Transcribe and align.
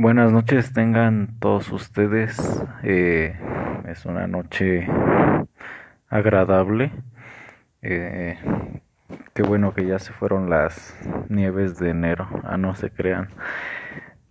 Buenas 0.00 0.32
noches 0.32 0.72
tengan 0.72 1.38
todos 1.40 1.70
ustedes. 1.72 2.64
Eh, 2.82 3.38
es 3.86 4.06
una 4.06 4.26
noche 4.26 4.88
agradable. 6.08 6.90
Eh, 7.82 8.38
qué 9.34 9.42
bueno 9.42 9.74
que 9.74 9.84
ya 9.84 9.98
se 9.98 10.14
fueron 10.14 10.48
las 10.48 10.98
nieves 11.28 11.78
de 11.78 11.90
enero. 11.90 12.30
Ah, 12.44 12.56
no 12.56 12.74
se 12.76 12.88
crean. 12.90 13.28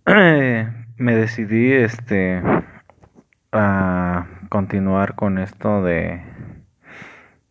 Me 0.96 1.14
decidí 1.14 1.70
este 1.70 2.42
a 3.52 4.26
continuar 4.48 5.14
con 5.14 5.38
esto 5.38 5.84
de 5.84 6.20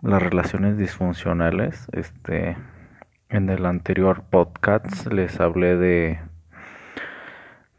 las 0.02 0.22
relaciones 0.22 0.78
disfuncionales. 0.78 1.88
Este 1.94 2.58
en 3.30 3.50
el 3.50 3.66
anterior 3.66 4.24
podcast 4.30 5.08
les 5.08 5.40
hablé 5.40 5.78
de 5.78 6.20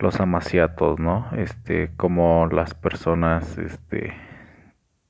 los 0.00 0.18
amaciatos, 0.20 0.98
¿no? 0.98 1.28
Este, 1.36 1.90
como 1.96 2.48
las 2.48 2.74
personas, 2.74 3.58
este, 3.58 4.14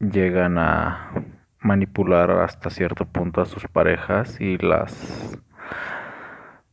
llegan 0.00 0.58
a 0.58 1.12
manipular 1.60 2.30
hasta 2.30 2.70
cierto 2.70 3.06
punto 3.06 3.40
a 3.40 3.46
sus 3.46 3.66
parejas 3.68 4.40
y 4.40 4.58
las 4.58 5.38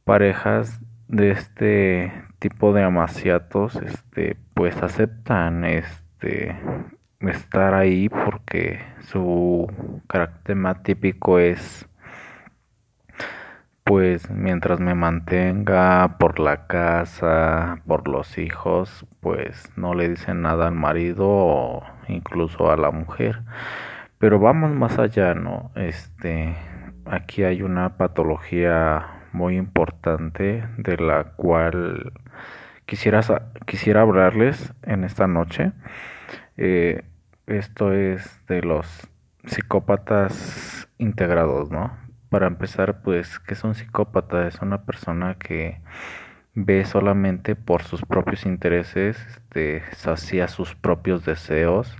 parejas 0.04 0.82
de 1.08 1.32
este 1.32 2.12
tipo 2.40 2.74
de 2.74 2.84
amaciatos, 2.84 3.76
este, 3.76 4.38
pues 4.54 4.76
aceptan, 4.82 5.64
este, 5.64 6.56
estar 7.20 7.74
ahí 7.74 8.10
porque 8.10 8.80
su 9.02 9.72
carácter 10.08 10.56
más 10.56 10.82
típico 10.84 11.40
es 11.40 11.88
pues 13.88 14.30
mientras 14.30 14.82
me 14.82 14.96
mantenga 14.96 16.18
por 16.20 16.40
la 16.40 16.68
casa, 16.68 17.80
por 17.88 18.10
los 18.10 18.38
hijos, 18.38 19.06
pues 19.22 19.72
no 19.78 19.94
le 19.94 20.10
dicen 20.10 20.42
nada 20.42 20.68
al 20.68 20.76
marido 20.76 21.26
o 21.30 21.84
incluso 22.10 22.70
a 22.70 22.76
la 22.76 22.92
mujer. 22.92 23.44
Pero 24.20 24.40
vamos 24.40 24.72
más 24.72 25.00
allá, 25.00 25.36
¿no? 25.36 25.72
Este, 25.76 26.56
aquí 27.06 27.44
hay 27.44 27.62
una 27.62 27.96
patología 27.98 29.08
muy 29.32 29.56
importante 29.56 30.66
de 30.78 30.98
la 30.98 31.32
cual 31.38 32.12
quisiera, 32.86 33.22
quisiera 33.66 34.02
hablarles 34.02 34.74
en 34.84 35.06
esta 35.06 35.28
noche. 35.28 35.72
Eh, 36.58 37.04
esto 37.46 37.94
es 37.94 38.46
de 38.48 38.62
los 38.64 39.08
psicópatas 39.46 40.90
integrados, 40.98 41.72
¿no? 41.72 42.07
Para 42.30 42.48
empezar, 42.48 43.02
pues, 43.02 43.40
que 43.40 43.54
es 43.54 43.64
un 43.64 43.76
psicópata? 43.76 44.48
Es 44.48 44.62
una 44.62 44.84
persona 44.84 45.36
que 45.36 45.82
ve 46.56 46.86
solamente 46.86 47.56
por 47.56 47.84
sus 47.84 48.02
propios 48.04 48.46
intereses, 48.46 49.18
este, 49.28 49.84
sacia 49.94 50.48
sus 50.48 50.76
propios 50.76 51.26
deseos. 51.26 51.96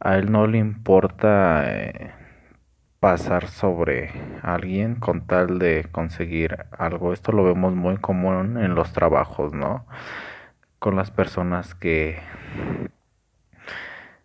A 0.00 0.16
él 0.16 0.32
no 0.32 0.46
le 0.46 0.58
importa 0.58 1.64
eh, 1.66 2.12
pasar 3.00 3.48
sobre 3.48 4.10
alguien 4.42 4.96
con 4.96 5.26
tal 5.26 5.58
de 5.58 5.86
conseguir 5.92 6.66
algo. 6.76 7.12
Esto 7.12 7.32
lo 7.32 7.44
vemos 7.44 7.74
muy 7.74 7.96
común 7.98 8.58
en 8.58 8.74
los 8.74 8.92
trabajos, 8.92 9.54
¿no? 9.54 9.86
Con 10.78 10.96
las 10.96 11.10
personas 11.10 11.74
que 11.74 12.18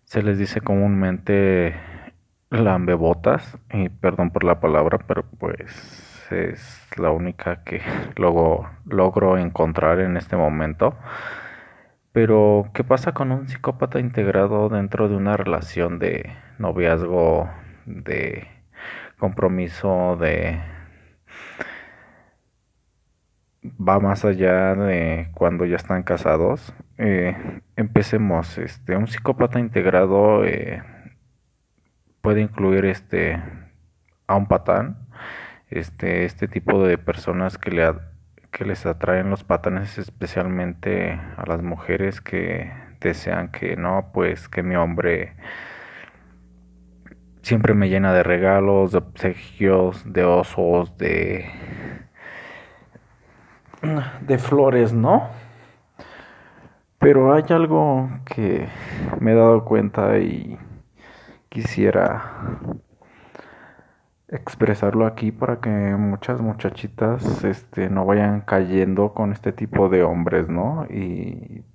se 0.05 0.23
les 0.23 0.37
dice 0.37 0.61
comúnmente 0.61 1.75
lambebotas, 2.51 3.57
y 3.73 3.89
perdón 3.89 4.31
por 4.31 4.43
la 4.43 4.59
palabra, 4.59 4.99
pero 5.07 5.23
pues 5.39 6.27
es 6.31 6.87
la 6.97 7.11
única 7.11 7.63
que 7.63 7.81
luego 8.17 8.69
logro 8.85 9.37
encontrar 9.37 9.99
en 9.99 10.17
este 10.17 10.35
momento. 10.35 10.95
Pero, 12.13 12.69
¿qué 12.73 12.83
pasa 12.83 13.13
con 13.13 13.31
un 13.31 13.47
psicópata 13.47 13.99
integrado 13.99 14.67
dentro 14.69 15.07
de 15.07 15.15
una 15.15 15.37
relación 15.37 15.97
de 15.99 16.31
noviazgo, 16.59 17.49
de 17.85 18.47
compromiso, 19.17 20.17
de... 20.17 20.59
va 23.63 23.99
más 23.99 24.25
allá 24.25 24.75
de 24.75 25.29
cuando 25.33 25.65
ya 25.65 25.77
están 25.77 26.03
casados? 26.03 26.73
Eh, 26.97 27.35
empecemos, 27.77 28.57
este, 28.57 28.97
un 28.97 29.07
psicópata 29.07 29.59
integrado... 29.59 30.43
Eh, 30.45 30.83
puede 32.21 32.41
incluir 32.41 32.85
este 32.85 33.41
a 34.27 34.35
un 34.35 34.47
patán, 34.47 34.97
este, 35.69 36.25
este 36.25 36.47
tipo 36.47 36.83
de 36.85 36.97
personas 36.97 37.57
que 37.57 37.71
le 37.71 37.93
que 38.51 38.65
les 38.65 38.85
atraen 38.85 39.29
los 39.29 39.43
patanes 39.45 39.97
especialmente 39.97 41.13
a 41.37 41.45
las 41.47 41.61
mujeres 41.61 42.19
que 42.19 42.71
desean 42.99 43.49
que 43.49 43.77
no, 43.77 44.11
pues 44.13 44.49
que 44.49 44.61
mi 44.61 44.75
hombre 44.75 45.35
siempre 47.41 47.73
me 47.73 47.89
llena 47.89 48.13
de 48.13 48.23
regalos, 48.23 48.91
de 48.91 48.97
obsequios, 48.99 50.03
de 50.11 50.23
osos, 50.25 50.97
de 50.97 51.49
de 54.21 54.37
flores, 54.37 54.93
¿no? 54.93 55.29
Pero 56.99 57.33
hay 57.33 57.43
algo 57.49 58.09
que 58.25 58.67
me 59.19 59.31
he 59.31 59.35
dado 59.35 59.65
cuenta 59.65 60.19
y 60.19 60.59
quisiera 61.51 62.47
expresarlo 64.29 65.05
aquí 65.05 65.33
para 65.33 65.59
que 65.59 65.69
muchas 65.69 66.39
muchachitas 66.39 67.43
este 67.43 67.89
no 67.89 68.05
vayan 68.05 68.41
cayendo 68.41 69.13
con 69.13 69.33
este 69.33 69.51
tipo 69.51 69.89
de 69.89 70.03
hombres, 70.03 70.47
¿no? 70.47 70.85
Y 70.89 71.65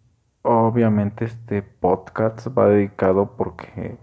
obviamente 0.42 1.26
este 1.26 1.60
podcast 1.62 2.48
va 2.56 2.68
dedicado 2.68 3.36
porque 3.36 3.98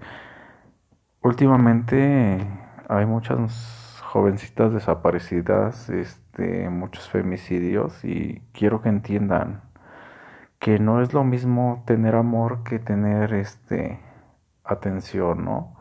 últimamente 1.24 2.48
hay 2.88 3.06
muchas 3.08 4.00
jovencitas 4.04 4.74
desaparecidas, 4.74 5.90
este 5.90 6.70
muchos 6.70 7.10
femicidios 7.10 8.06
y 8.06 8.44
quiero 8.54 8.84
que 8.84 8.90
entiendan 8.90 9.64
que 10.60 10.78
no 10.78 11.02
es 11.02 11.14
lo 11.14 11.24
mismo 11.24 11.84
tener 11.88 12.16
amor 12.16 12.64
que 12.64 12.78
tener 12.78 13.34
este 13.34 14.00
atención, 14.64 15.46
¿no? 15.46 15.76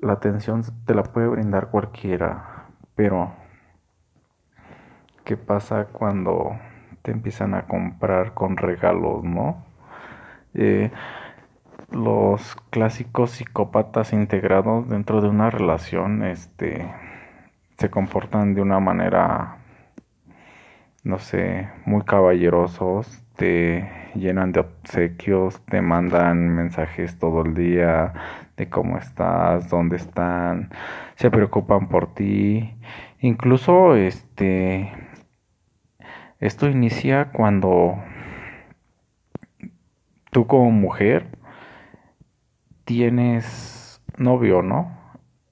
La 0.00 0.14
atención 0.14 0.62
te 0.86 0.94
la 0.94 1.02
puede 1.02 1.28
brindar 1.28 1.70
cualquiera, 1.70 2.66
pero 2.94 3.32
¿qué 5.24 5.36
pasa 5.36 5.86
cuando 5.86 6.58
te 7.02 7.10
empiezan 7.10 7.54
a 7.54 7.66
comprar 7.66 8.34
con 8.34 8.56
regalos, 8.56 9.24
¿no? 9.24 9.64
Eh, 10.54 10.90
los 11.90 12.56
clásicos 12.70 13.30
psicópatas 13.32 14.12
integrados 14.12 14.88
dentro 14.88 15.20
de 15.20 15.28
una 15.28 15.50
relación, 15.50 16.22
este, 16.22 16.90
se 17.78 17.90
comportan 17.90 18.54
de 18.54 18.62
una 18.62 18.80
manera, 18.80 19.57
no 21.04 21.18
sé, 21.18 21.68
muy 21.86 22.02
caballerosos, 22.02 23.22
te 23.36 23.88
llenan 24.14 24.52
de 24.52 24.60
obsequios, 24.60 25.60
te 25.66 25.80
mandan 25.80 26.48
mensajes 26.50 27.18
todo 27.18 27.42
el 27.42 27.54
día 27.54 28.12
de 28.56 28.68
cómo 28.68 28.98
estás, 28.98 29.70
dónde 29.70 29.96
están, 29.96 30.70
se 31.16 31.30
preocupan 31.30 31.88
por 31.88 32.14
ti. 32.14 32.74
Incluso 33.20 33.94
este 33.96 34.92
esto 36.40 36.68
inicia 36.68 37.30
cuando 37.32 37.96
tú 40.30 40.46
como 40.46 40.70
mujer 40.70 41.26
tienes 42.84 44.00
novio, 44.16 44.62
¿no? 44.62 44.97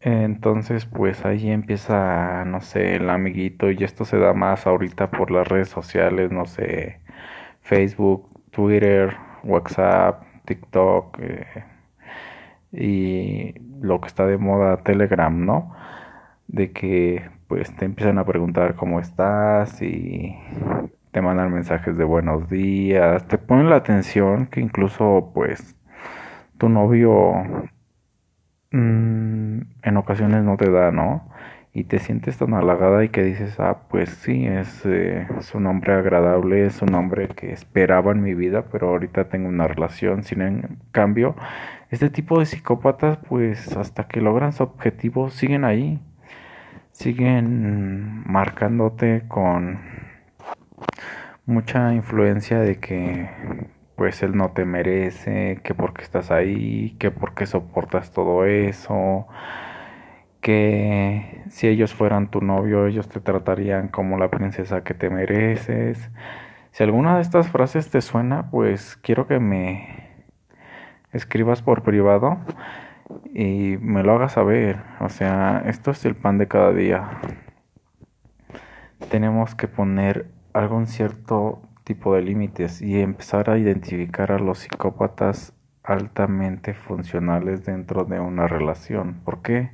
Entonces, 0.06 0.86
pues 0.86 1.24
ahí 1.24 1.50
empieza, 1.50 2.44
no 2.44 2.60
sé, 2.60 2.94
el 2.94 3.10
amiguito 3.10 3.72
y 3.72 3.82
esto 3.82 4.04
se 4.04 4.18
da 4.18 4.34
más 4.34 4.64
ahorita 4.68 5.10
por 5.10 5.32
las 5.32 5.48
redes 5.48 5.68
sociales, 5.68 6.30
no 6.30 6.46
sé, 6.46 7.00
Facebook, 7.62 8.28
Twitter, 8.52 9.16
WhatsApp, 9.42 10.22
TikTok 10.44 11.18
eh, 11.20 11.64
y 12.72 13.54
lo 13.80 14.00
que 14.00 14.06
está 14.06 14.26
de 14.26 14.38
moda 14.38 14.76
Telegram, 14.84 15.44
¿no? 15.44 15.74
De 16.46 16.70
que 16.72 17.28
pues 17.48 17.74
te 17.76 17.84
empiezan 17.84 18.18
a 18.18 18.26
preguntar 18.26 18.76
cómo 18.76 19.00
estás 19.00 19.82
y 19.82 20.36
te 21.10 21.20
mandan 21.20 21.52
mensajes 21.52 21.96
de 21.98 22.04
buenos 22.04 22.48
días, 22.48 23.26
te 23.26 23.38
ponen 23.38 23.70
la 23.70 23.76
atención 23.76 24.46
que 24.46 24.60
incluso 24.60 25.32
pues 25.34 25.76
tu 26.58 26.68
novio 26.68 27.34
mm, 28.76 29.60
en 29.82 29.96
ocasiones 29.96 30.44
no 30.44 30.56
te 30.56 30.70
da, 30.70 30.90
¿no? 30.90 31.28
y 31.76 31.84
te 31.84 31.98
sientes 31.98 32.38
tan 32.38 32.54
halagada 32.54 33.04
y 33.04 33.10
que 33.10 33.22
dices, 33.22 33.60
ah, 33.60 33.80
pues 33.90 34.08
sí, 34.08 34.46
es, 34.46 34.80
eh, 34.86 35.28
es 35.38 35.54
un 35.54 35.66
hombre 35.66 35.92
agradable, 35.92 36.64
es 36.64 36.80
un 36.80 36.94
hombre 36.94 37.28
que 37.28 37.52
esperaba 37.52 38.12
en 38.12 38.22
mi 38.22 38.32
vida, 38.32 38.64
pero 38.72 38.88
ahorita 38.88 39.28
tengo 39.28 39.50
una 39.50 39.68
relación. 39.68 40.22
Sin 40.22 40.40
en 40.40 40.78
cambio, 40.90 41.36
este 41.90 42.08
tipo 42.08 42.38
de 42.38 42.46
psicópatas, 42.46 43.18
pues 43.28 43.76
hasta 43.76 44.08
que 44.08 44.22
logran 44.22 44.54
su 44.54 44.62
objetivo, 44.62 45.28
siguen 45.28 45.66
ahí, 45.66 46.00
siguen 46.92 48.22
marcándote 48.24 49.24
con 49.28 49.78
mucha 51.44 51.92
influencia 51.92 52.58
de 52.58 52.76
que 52.78 53.28
pues 53.96 54.22
él 54.22 54.36
no 54.36 54.52
te 54.52 54.64
merece, 54.64 55.60
que 55.64 55.74
porque 55.74 56.02
estás 56.02 56.30
ahí, 56.30 56.96
que 56.98 57.10
porque 57.10 57.46
soportas 57.46 58.12
todo 58.12 58.44
eso, 58.44 59.26
que 60.40 61.42
si 61.48 61.66
ellos 61.68 61.94
fueran 61.94 62.30
tu 62.30 62.40
novio, 62.40 62.86
ellos 62.86 63.08
te 63.08 63.20
tratarían 63.20 63.88
como 63.88 64.18
la 64.18 64.30
princesa 64.30 64.84
que 64.84 64.94
te 64.94 65.10
mereces. 65.10 66.10
Si 66.72 66.84
alguna 66.84 67.16
de 67.16 67.22
estas 67.22 67.48
frases 67.48 67.90
te 67.90 68.02
suena, 68.02 68.50
pues 68.50 68.96
quiero 68.98 69.26
que 69.26 69.40
me 69.40 70.26
escribas 71.12 71.62
por 71.62 71.82
privado 71.82 72.38
y 73.34 73.78
me 73.80 74.02
lo 74.02 74.14
hagas 74.14 74.32
saber. 74.32 74.82
O 75.00 75.08
sea, 75.08 75.62
esto 75.66 75.90
es 75.90 76.04
el 76.04 76.14
pan 76.16 76.38
de 76.38 76.48
cada 76.48 76.72
día. 76.72 77.08
Tenemos 79.10 79.54
que 79.54 79.68
poner 79.68 80.30
algún 80.52 80.86
cierto 80.86 81.62
tipo 81.86 82.16
de 82.16 82.22
límites 82.22 82.82
y 82.82 83.00
empezar 83.00 83.48
a 83.48 83.58
identificar 83.58 84.32
a 84.32 84.40
los 84.40 84.58
psicópatas 84.58 85.54
altamente 85.84 86.74
funcionales 86.74 87.64
dentro 87.64 88.04
de 88.04 88.18
una 88.18 88.48
relación. 88.48 89.20
¿Por 89.24 89.40
qué? 89.40 89.70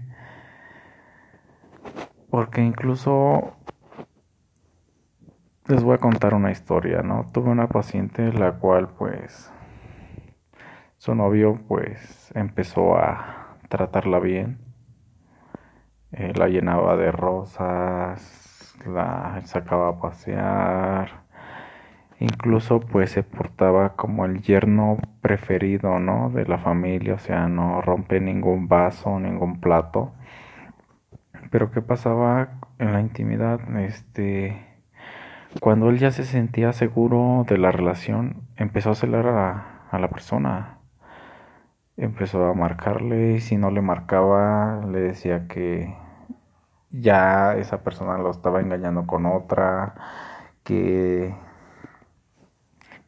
Porque 2.29 2.61
incluso 2.61 3.57
les 5.67 5.83
voy 5.83 5.95
a 5.95 5.99
contar 5.99 6.35
una 6.35 6.51
historia, 6.51 7.01
¿no? 7.01 7.31
Tuve 7.33 7.49
una 7.49 7.69
paciente 7.69 8.31
la 8.31 8.59
cual 8.59 8.89
pues 8.89 9.51
su 10.99 11.15
novio 11.15 11.63
pues 11.67 12.31
empezó 12.35 12.99
a 12.99 13.57
tratarla 13.71 14.19
bien, 14.19 14.59
eh, 16.13 16.35
la 16.37 16.49
llenaba 16.49 16.95
de 16.99 17.11
rosas, 17.11 18.77
la 18.87 19.41
sacaba 19.47 19.89
a 19.89 19.99
pasear, 19.99 21.22
Incluso 22.23 22.79
pues 22.79 23.11
se 23.11 23.25
portaba 23.25 23.97
como 23.97 24.25
el 24.27 24.43
yerno 24.43 24.99
preferido, 25.23 25.99
¿no? 25.99 26.31
De 26.31 26.45
la 26.47 26.59
familia, 26.59 27.15
o 27.15 27.19
sea, 27.19 27.49
no 27.49 27.83
rompe 27.83 28.21
ningún 28.21 28.69
vaso, 28.69 29.19
ningún 29.19 29.59
plato. 29.61 30.13
Pero 31.51 31.73
¿qué 31.73 31.83
pasaba 31.83 32.61
en 32.79 32.93
la 32.93 33.01
intimidad? 33.01 33.59
Este, 33.77 34.65
cuando 35.61 35.91
él 35.91 35.99
ya 35.99 36.13
se 36.13 36.23
sentía 36.23 36.73
seguro 36.73 37.45
de 37.49 37.59
la 37.59 37.73
relación, 37.73 38.43
empezó 38.57 38.91
a 38.91 38.95
celar 38.95 39.27
a, 39.27 39.89
a 39.91 39.99
la 39.99 40.09
persona. 40.09 40.79
Empezó 41.97 42.47
a 42.47 42.55
marcarle 42.55 43.33
y 43.33 43.41
si 43.41 43.57
no 43.57 43.73
le 43.73 43.83
marcaba, 43.83 44.81
le 44.87 45.01
decía 45.01 45.49
que 45.49 45.97
ya 46.93 47.57
esa 47.57 47.83
persona 47.83 48.17
lo 48.19 48.31
estaba 48.31 48.61
engañando 48.61 49.09
con 49.09 49.27
otra, 49.27 49.95
que 50.63 51.35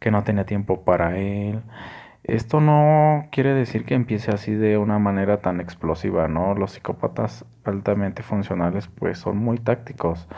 que 0.04 0.10
no 0.10 0.22
tenía 0.22 0.44
tiempo 0.44 0.82
para 0.84 1.16
él. 1.16 1.62
Esto 2.24 2.60
no 2.60 3.26
quiere 3.32 3.54
decir 3.54 3.86
que 3.86 3.94
empiece 3.94 4.30
así 4.30 4.52
de 4.52 4.76
una 4.76 4.98
manera 4.98 5.38
tan 5.38 5.62
explosiva, 5.62 6.28
¿no? 6.28 6.54
Los 6.54 6.72
psicópatas 6.72 7.46
altamente 7.64 8.22
funcionales 8.22 8.86
pues 8.88 9.16
son 9.16 9.38
muy 9.38 9.56
tácticos. 9.56 10.28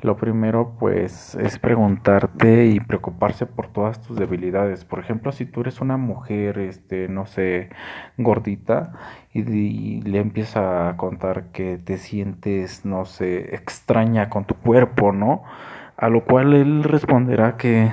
Lo 0.00 0.16
primero 0.16 0.76
pues 0.78 1.34
es 1.34 1.58
preguntarte 1.58 2.66
y 2.66 2.78
preocuparse 2.78 3.46
por 3.46 3.66
todas 3.66 4.00
tus 4.00 4.16
debilidades. 4.16 4.84
Por 4.84 5.00
ejemplo, 5.00 5.32
si 5.32 5.44
tú 5.44 5.62
eres 5.62 5.80
una 5.80 5.96
mujer, 5.96 6.60
este, 6.60 7.08
no 7.08 7.26
sé, 7.26 7.70
gordita 8.16 8.92
y, 9.32 9.40
y 9.40 10.02
le 10.02 10.20
empieza 10.20 10.88
a 10.88 10.96
contar 10.96 11.46
que 11.46 11.78
te 11.78 11.98
sientes, 11.98 12.84
no 12.84 13.06
sé, 13.06 13.56
extraña 13.56 14.30
con 14.30 14.44
tu 14.44 14.54
cuerpo, 14.54 15.10
¿no? 15.10 15.42
A 15.96 16.08
lo 16.08 16.24
cual 16.24 16.54
él 16.54 16.84
responderá 16.84 17.56
que 17.56 17.90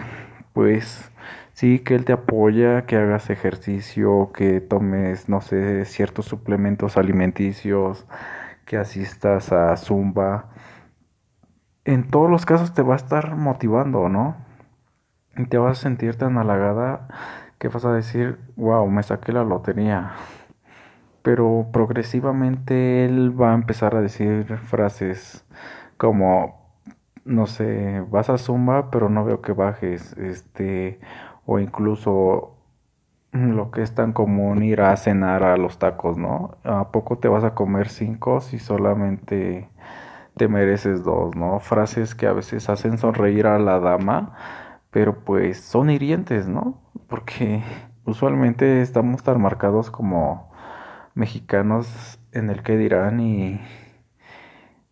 pues 0.58 1.12
sí, 1.54 1.78
que 1.78 1.94
él 1.94 2.04
te 2.04 2.14
apoya, 2.14 2.88
que 2.88 2.96
hagas 2.96 3.30
ejercicio, 3.30 4.32
que 4.34 4.60
tomes, 4.60 5.30
no 5.30 5.40
sé, 5.40 5.86
ciertos 5.86 6.26
suplementos 6.26 6.98
alimenticios, 6.98 8.08
que 8.66 8.78
asistas 8.78 9.52
a 9.52 9.78
zumba. 9.78 10.50
En 11.86 12.10
todos 12.10 12.32
los 12.32 12.48
casos 12.48 12.74
te 12.74 12.82
va 12.82 12.96
a 12.96 12.98
estar 12.98 13.36
motivando, 13.36 14.10
¿no? 14.10 14.36
Y 15.38 15.46
te 15.46 15.60
vas 15.60 15.78
a 15.78 15.82
sentir 15.84 16.18
tan 16.18 16.40
halagada 16.40 17.08
que 17.60 17.68
vas 17.68 17.86
a 17.86 17.94
decir, 17.94 18.40
wow, 18.56 18.88
me 18.90 19.04
saqué 19.04 19.34
la 19.34 19.44
lotería. 19.44 20.14
Pero 21.22 21.68
progresivamente 21.72 23.06
él 23.06 23.40
va 23.40 23.52
a 23.52 23.56
empezar 23.56 23.94
a 23.96 24.02
decir 24.02 24.58
frases 24.58 25.46
como 25.98 26.57
no 27.28 27.48
sé, 27.48 28.02
vas 28.10 28.30
a 28.30 28.38
Zumba, 28.38 28.90
pero 28.92 29.10
no 29.10 29.26
veo 29.26 29.42
que 29.42 29.54
bajes, 29.54 30.14
este, 30.18 31.00
o 31.46 31.60
incluso 31.60 32.56
lo 33.34 33.72
que 33.72 33.82
es 33.84 33.94
tan 33.94 34.14
común 34.14 34.64
ir 34.64 34.82
a 34.82 34.96
cenar 34.98 35.44
a 35.44 35.58
los 35.58 35.80
tacos, 35.80 36.18
¿no? 36.18 36.58
¿A 36.64 36.92
poco 36.92 37.20
te 37.20 37.28
vas 37.28 37.44
a 37.44 37.54
comer 37.54 37.90
cinco 37.90 38.42
si 38.42 38.60
solamente 38.60 39.70
te 40.38 40.48
mereces 40.48 41.04
dos, 41.04 41.36
¿no? 41.36 41.60
Frases 41.60 42.16
que 42.16 42.28
a 42.28 42.34
veces 42.34 42.70
hacen 42.70 42.98
sonreír 42.98 43.48
a 43.48 43.60
la 43.60 43.80
dama, 43.80 44.36
pero 44.92 45.24
pues 45.26 45.60
son 45.62 45.90
hirientes, 45.90 46.48
¿no? 46.48 46.82
Porque 47.08 47.64
usualmente 48.06 48.82
estamos 48.82 49.24
tan 49.24 49.42
marcados 49.42 49.92
como 49.92 50.52
mexicanos 51.16 52.20
en 52.32 52.50
el 52.50 52.64
que 52.64 52.78
dirán 52.78 53.20
y 53.20 53.60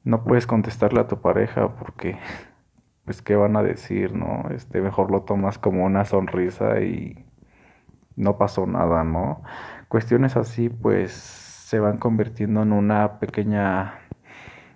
no 0.06 0.24
puedes 0.24 0.48
contestarle 0.48 1.02
a 1.02 1.08
tu 1.08 1.20
pareja 1.20 1.76
porque 1.76 2.18
pues 3.06 3.22
qué 3.22 3.36
van 3.36 3.58
a 3.58 3.64
decir, 3.64 4.14
¿no? 4.14 4.50
Este, 4.52 4.82
mejor 4.82 5.12
lo 5.12 5.24
tomas 5.24 5.58
como 5.58 5.84
una 5.86 6.06
sonrisa 6.06 6.82
y 6.82 7.26
no 8.16 8.38
pasó 8.38 8.66
nada, 8.66 9.04
¿no? 9.04 9.44
Cuestiones 9.90 10.38
así 10.38 10.70
pues 10.70 11.12
se 11.12 11.80
van 11.80 11.98
convirtiendo 11.98 12.62
en 12.64 12.72
una 12.72 13.20
pequeña 13.20 14.00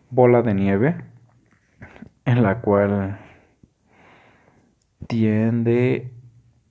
bola 0.10 0.42
de 0.42 0.54
nieve 0.54 0.98
en 2.26 2.44
la 2.44 2.62
cual 2.62 3.20
tiende 5.08 6.14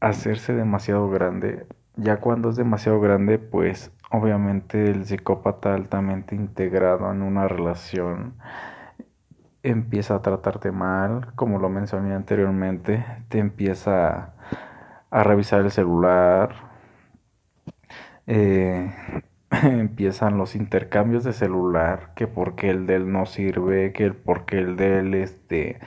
a 0.01 0.09
hacerse 0.09 0.55
demasiado 0.55 1.09
grande. 1.11 1.67
Ya 1.97 2.19
cuando 2.19 2.51
es 2.51 2.57
demasiado 2.57 3.01
grande, 3.01 3.39
pues 3.39 3.93
obviamente 4.11 4.91
el 4.91 5.05
psicópata 5.05 5.75
altamente 5.75 6.35
integrado 6.35 7.11
en 7.13 7.23
una 7.23 7.49
relación 7.49 8.35
empieza 9.63 10.17
a 10.17 10.23
tratarte 10.23 10.73
mal, 10.73 11.33
como 11.35 11.59
lo 11.59 11.69
mencioné 11.69 12.15
anteriormente, 12.15 13.05
te 13.29 13.39
empieza 13.39 14.35
a, 15.11 15.23
revisar 15.25 15.61
el 15.61 15.71
celular, 15.71 16.55
eh, 18.27 18.93
empiezan 19.62 20.38
los 20.38 20.55
intercambios 20.55 21.25
de 21.25 21.33
celular, 21.33 22.12
que 22.15 22.27
porque 22.27 22.71
el 22.71 22.87
de 22.87 22.97
él 22.97 23.12
no 23.12 23.27
sirve, 23.27 23.93
que 23.93 24.12
porque 24.12 24.59
el 24.59 24.77
de 24.77 25.00
él 25.00 25.15
este, 25.15 25.81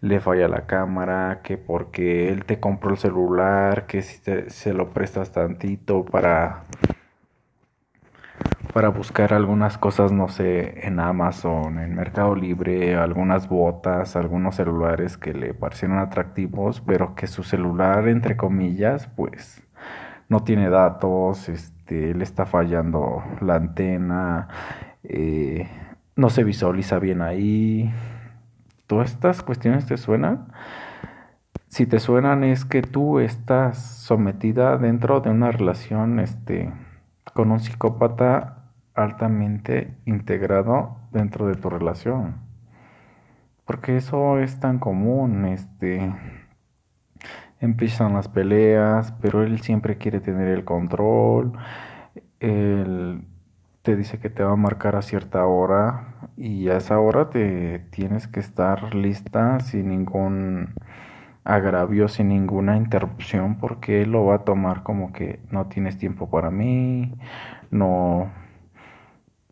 le 0.00 0.20
falla 0.20 0.48
la 0.48 0.66
cámara, 0.66 1.40
que 1.42 1.56
porque 1.58 2.28
él 2.28 2.44
te 2.44 2.60
compró 2.60 2.90
el 2.90 2.98
celular, 2.98 3.86
que 3.86 4.02
si 4.02 4.22
te, 4.22 4.50
se 4.50 4.74
lo 4.74 4.90
prestas 4.90 5.32
tantito 5.32 6.04
para 6.04 6.64
para 8.74 8.88
buscar 8.88 9.32
algunas 9.32 9.78
cosas, 9.78 10.10
no 10.10 10.26
sé, 10.26 10.84
en 10.84 10.98
Amazon, 10.98 11.78
en 11.78 11.94
Mercado 11.94 12.34
Libre, 12.34 12.96
algunas 12.96 13.48
botas, 13.48 14.16
algunos 14.16 14.56
celulares 14.56 15.16
que 15.16 15.32
le 15.32 15.54
parecieron 15.54 15.98
atractivos, 15.98 16.80
pero 16.80 17.14
que 17.14 17.28
su 17.28 17.44
celular, 17.44 18.08
entre 18.08 18.36
comillas, 18.36 19.06
pues 19.14 19.62
no 20.28 20.42
tiene 20.42 20.70
datos, 20.70 21.48
este, 21.48 22.14
le 22.14 22.24
está 22.24 22.46
fallando 22.46 23.22
la 23.40 23.54
antena, 23.54 24.48
eh, 25.04 25.68
no 26.16 26.28
se 26.28 26.42
visualiza 26.42 26.98
bien 26.98 27.22
ahí. 27.22 27.94
¿Todas 28.88 29.12
estas 29.12 29.44
cuestiones 29.44 29.86
te 29.86 29.96
suenan? 29.96 30.48
Si 31.68 31.86
te 31.86 32.00
suenan 32.00 32.42
es 32.42 32.64
que 32.64 32.82
tú 32.82 33.20
estás 33.20 33.78
sometida 33.78 34.78
dentro 34.78 35.20
de 35.20 35.30
una 35.30 35.52
relación 35.52 36.18
este, 36.18 36.72
con 37.34 37.52
un 37.52 37.60
psicópata 37.60 38.63
altamente 38.94 39.94
integrado 40.06 40.96
dentro 41.12 41.46
de 41.46 41.56
tu 41.56 41.70
relación. 41.70 42.36
Porque 43.64 43.96
eso 43.96 44.38
es 44.38 44.60
tan 44.60 44.78
común, 44.78 45.46
este 45.46 46.12
empiezan 47.60 48.14
las 48.14 48.28
peleas, 48.28 49.12
pero 49.20 49.42
él 49.42 49.60
siempre 49.60 49.96
quiere 49.98 50.20
tener 50.20 50.48
el 50.48 50.64
control. 50.64 51.52
Él 52.40 53.24
te 53.82 53.96
dice 53.96 54.18
que 54.18 54.30
te 54.30 54.42
va 54.42 54.52
a 54.52 54.56
marcar 54.56 54.96
a 54.96 55.02
cierta 55.02 55.44
hora 55.46 56.14
y 56.36 56.68
a 56.68 56.76
esa 56.78 56.98
hora 56.98 57.30
te 57.30 57.80
tienes 57.90 58.28
que 58.28 58.40
estar 58.40 58.94
lista 58.94 59.60
sin 59.60 59.88
ningún 59.88 60.74
agravio, 61.44 62.08
sin 62.08 62.28
ninguna 62.28 62.76
interrupción, 62.76 63.56
porque 63.58 64.02
él 64.02 64.12
lo 64.12 64.24
va 64.26 64.36
a 64.36 64.44
tomar 64.44 64.82
como 64.82 65.12
que 65.12 65.40
no 65.50 65.66
tienes 65.66 65.98
tiempo 65.98 66.30
para 66.30 66.50
mí, 66.50 67.14
no 67.70 68.30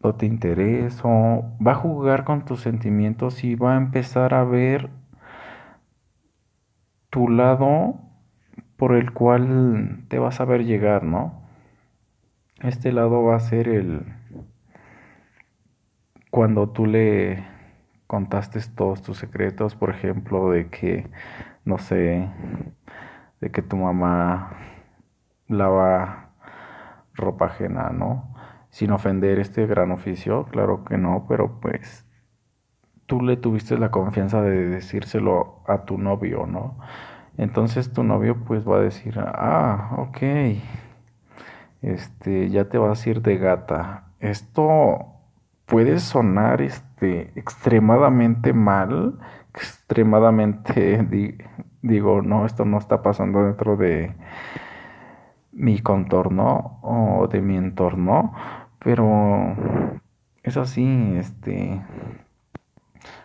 no 0.03 0.15
te 0.15 0.27
interesa, 0.27 1.09
va 1.09 1.73
a 1.73 1.75
jugar 1.75 2.25
con 2.25 2.45
tus 2.45 2.61
sentimientos 2.61 3.45
y 3.45 3.55
va 3.55 3.75
a 3.75 3.77
empezar 3.77 4.35
a 4.35 4.45
ver 4.45 4.91
tu 7.11 7.29
lado 7.29 8.01
por 8.77 8.95
el 8.95 9.13
cual 9.13 10.05
te 10.09 10.19
vas 10.19 10.41
a 10.41 10.45
ver 10.45 10.65
llegar, 10.65 11.05
¿no? 11.05 11.43
Este 12.61 12.93
lado 12.93 13.23
va 13.23 13.37
a 13.37 13.41
ser 13.41 13.69
el 13.69 14.05
cuando 16.31 16.71
tú 16.71 16.87
le 16.87 17.45
contaste 18.07 18.59
todos 18.75 19.03
tus 19.03 19.19
secretos, 19.19 19.75
por 19.77 19.91
ejemplo, 19.91 20.51
de 20.51 20.69
que, 20.69 21.11
no 21.65 21.79
sé, 21.79 22.29
de 23.41 23.51
que 23.51 23.63
tu 23.63 23.77
mamá 23.77 24.57
lava 25.49 26.31
ropa 27.15 27.47
ajena, 27.47 27.91
¿no? 27.91 28.32
Sin 28.73 28.91
ofender 28.91 29.39
este 29.39 29.67
gran 29.67 29.93
oficio, 29.93 30.47
claro 30.51 30.85
que 30.85 30.99
no, 30.99 31.27
pero 31.29 31.61
pues 31.61 32.05
tú 33.07 33.21
le 33.21 33.37
tuviste 33.37 33.79
la 33.79 33.91
confianza 33.91 34.43
de 34.43 34.67
decírselo 34.67 35.61
a 35.69 35.85
tu 35.85 35.99
novio, 35.99 36.47
¿no? 36.47 36.79
Entonces 37.37 37.93
tu 37.93 38.03
novio 38.03 38.43
pues 38.45 38.67
va 38.67 38.79
a 38.79 38.81
decir, 38.81 39.19
ah, 39.19 39.95
ok, 39.99 40.23
este, 41.83 42.49
ya 42.51 42.69
te 42.71 42.79
vas 42.79 43.07
a 43.07 43.11
ir 43.11 43.23
de 43.23 43.37
gata. 43.37 44.07
Esto 44.21 45.07
puede 45.67 45.99
sonar 45.99 46.63
este 46.63 47.33
extremadamente 47.39 48.53
mal, 48.53 49.19
extremadamente 49.55 51.07
digo, 51.83 52.23
no, 52.23 52.47
esto 52.47 52.65
no 52.65 52.79
está 52.79 53.03
pasando 53.03 53.45
dentro 53.45 53.77
de 53.77 54.15
mi 55.53 55.81
contorno 55.81 56.79
o 56.83 57.29
de 57.29 57.43
mi 57.43 57.57
entorno, 57.57 58.33
pero 58.83 59.57
es 60.43 60.57
así, 60.57 61.15
este 61.17 61.81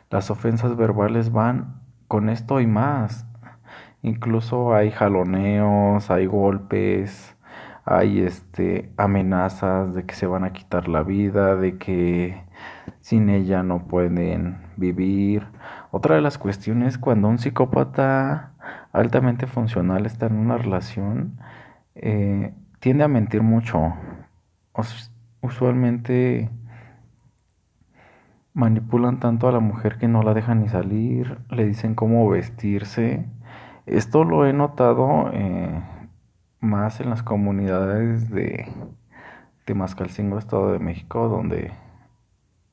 las 0.10 0.32
ofensas 0.32 0.78
verbales 0.78 1.32
van 1.32 1.82
con 2.08 2.30
esto 2.30 2.62
y 2.62 2.68
más. 2.68 3.26
Incluso 4.02 4.74
hay 4.74 4.92
jaloneos, 4.92 6.10
hay 6.10 6.26
golpes, 6.28 7.36
hay 7.84 8.22
este 8.22 8.92
amenazas 8.98 9.94
de 9.94 10.06
que 10.06 10.16
se 10.16 10.28
van 10.28 10.44
a 10.44 10.54
quitar 10.54 10.88
la 10.88 11.04
vida, 11.04 11.56
de 11.56 11.78
que 11.78 12.42
sin 13.02 13.30
ella 13.30 13.64
no 13.64 13.88
pueden 13.88 14.60
vivir. 14.78 15.48
Otra 15.92 16.16
de 16.16 16.22
las 16.22 16.38
cuestiones 16.38 16.98
cuando 16.98 17.28
un 17.28 17.40
psicópata 17.40 18.54
altamente 18.94 19.48
funcional 19.48 20.06
está 20.06 20.28
en 20.28 20.36
una 20.38 20.58
relación, 20.58 21.40
eh, 21.96 22.54
tiende 22.80 23.04
a 23.04 23.08
mentir 23.08 23.42
mucho. 23.42 23.94
Usualmente 25.42 26.50
manipulan 28.54 29.20
tanto 29.20 29.48
a 29.48 29.52
la 29.52 29.60
mujer 29.60 29.98
que 29.98 30.08
no 30.08 30.24
la 30.24 30.34
dejan 30.34 30.62
ni 30.62 30.70
salir, 30.70 31.38
le 31.50 31.66
dicen 31.66 31.96
cómo 31.96 32.28
vestirse. 32.30 33.26
Esto 33.86 34.24
lo 34.24 34.46
he 34.46 34.54
notado 34.54 35.30
eh, 35.34 35.82
más 36.60 37.00
en 37.00 37.10
las 37.10 37.24
comunidades 37.24 38.30
de 38.30 38.68
Temascalcingo, 39.66 40.40
Estado 40.40 40.72
de 40.72 40.80
México, 40.80 41.28
donde 41.28 41.72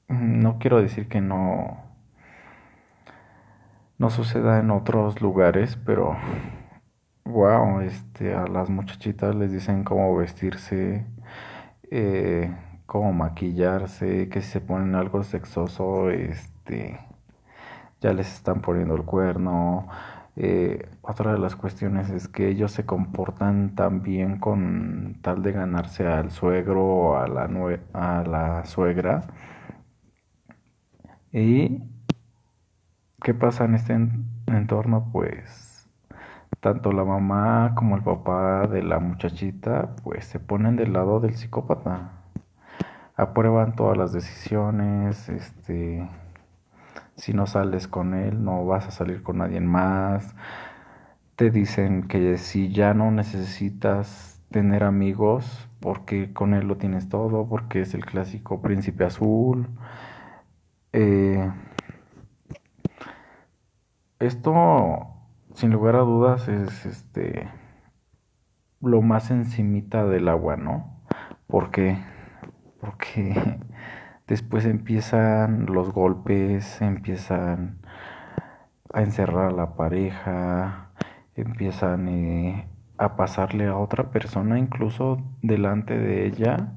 mm, 0.08 0.40
no 0.40 0.58
quiero 0.58 0.80
decir 0.80 1.08
que 1.08 1.20
no 1.20 1.84
no 3.98 4.10
suceda 4.10 4.58
en 4.58 4.70
otros 4.70 5.20
lugares, 5.20 5.78
pero 5.84 6.16
wow, 7.24 7.80
este 7.80 8.34
a 8.34 8.46
las 8.46 8.68
muchachitas 8.68 9.34
les 9.34 9.52
dicen 9.52 9.84
cómo 9.84 10.16
vestirse, 10.16 11.06
eh, 11.94 12.54
cómo 12.86 13.12
maquillarse, 13.12 14.28
que 14.28 14.42
si 14.42 14.50
se 14.52 14.60
ponen 14.60 14.94
algo 14.94 15.22
sexoso, 15.22 16.10
este 16.10 17.00
ya 18.00 18.12
les 18.12 18.32
están 18.34 18.60
poniendo 18.60 18.94
el 18.96 19.04
cuerno 19.04 19.88
eh, 20.36 20.88
otra 21.02 21.32
de 21.32 21.38
las 21.38 21.54
cuestiones 21.54 22.10
es 22.10 22.26
que 22.28 22.48
ellos 22.48 22.72
se 22.72 22.84
comportan 22.84 23.74
también 23.76 24.38
con 24.40 25.18
tal 25.22 25.42
de 25.42 25.52
ganarse 25.52 26.06
al 26.06 26.30
suegro 26.32 26.84
o 26.84 27.16
a 27.16 27.28
la, 27.28 27.44
a 27.92 28.24
la 28.24 28.64
suegra. 28.64 29.22
¿Y 31.32 31.82
qué 33.22 33.34
pasa 33.34 33.64
en 33.64 33.74
este 33.74 33.96
entorno? 34.46 35.10
Pues 35.12 35.63
tanto 36.64 36.92
la 36.92 37.04
mamá 37.04 37.74
como 37.74 37.94
el 37.94 38.02
papá 38.02 38.66
de 38.66 38.82
la 38.82 38.98
muchachita 38.98 39.96
pues 40.02 40.24
se 40.24 40.40
ponen 40.40 40.76
del 40.76 40.94
lado 40.94 41.20
del 41.20 41.34
psicópata. 41.34 42.12
Aprueban 43.16 43.76
todas 43.76 43.98
las 43.98 44.14
decisiones, 44.14 45.28
este 45.28 46.08
si 47.16 47.34
no 47.34 47.46
sales 47.46 47.86
con 47.86 48.14
él, 48.14 48.42
no 48.42 48.64
vas 48.64 48.86
a 48.88 48.92
salir 48.92 49.22
con 49.22 49.38
nadie 49.38 49.60
más. 49.60 50.34
Te 51.36 51.50
dicen 51.50 52.08
que 52.08 52.38
si 52.38 52.72
ya 52.72 52.94
no 52.94 53.10
necesitas 53.10 54.40
tener 54.50 54.84
amigos, 54.84 55.68
porque 55.80 56.32
con 56.32 56.54
él 56.54 56.66
lo 56.66 56.78
tienes 56.78 57.10
todo, 57.10 57.46
porque 57.46 57.82
es 57.82 57.92
el 57.94 58.06
clásico 58.06 58.62
príncipe 58.62 59.04
azul. 59.04 59.68
Eh, 60.94 61.50
esto, 64.18 65.13
sin 65.54 65.70
lugar 65.70 65.96
a 65.96 66.00
dudas, 66.00 66.48
es 66.48 66.86
este 66.86 67.48
lo 68.80 69.00
más 69.00 69.30
encimita 69.30 70.04
del 70.04 70.28
agua, 70.28 70.56
¿no? 70.56 71.02
Porque, 71.46 71.98
porque 72.80 73.58
Después 74.26 74.64
empiezan 74.64 75.66
los 75.66 75.92
golpes, 75.92 76.80
empiezan 76.80 77.76
a 78.94 79.02
encerrar 79.02 79.52
a 79.52 79.54
la 79.54 79.74
pareja, 79.76 80.92
empiezan 81.34 82.08
eh, 82.08 82.66
a 82.96 83.16
pasarle 83.16 83.66
a 83.66 83.76
otra 83.76 84.10
persona 84.10 84.58
incluso 84.58 85.20
delante 85.42 85.98
de 85.98 86.26
ella. 86.26 86.72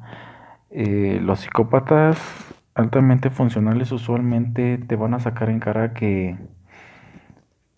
Eh, 0.72 1.20
los 1.22 1.40
psicópatas 1.40 2.20
altamente 2.76 3.30
funcionales 3.30 3.94
usualmente 3.94 4.78
te 4.78 4.98
van 4.98 5.14
a 5.14 5.22
sacar 5.22 5.50
en 5.50 5.62
cara 5.62 5.94
que 5.94 6.38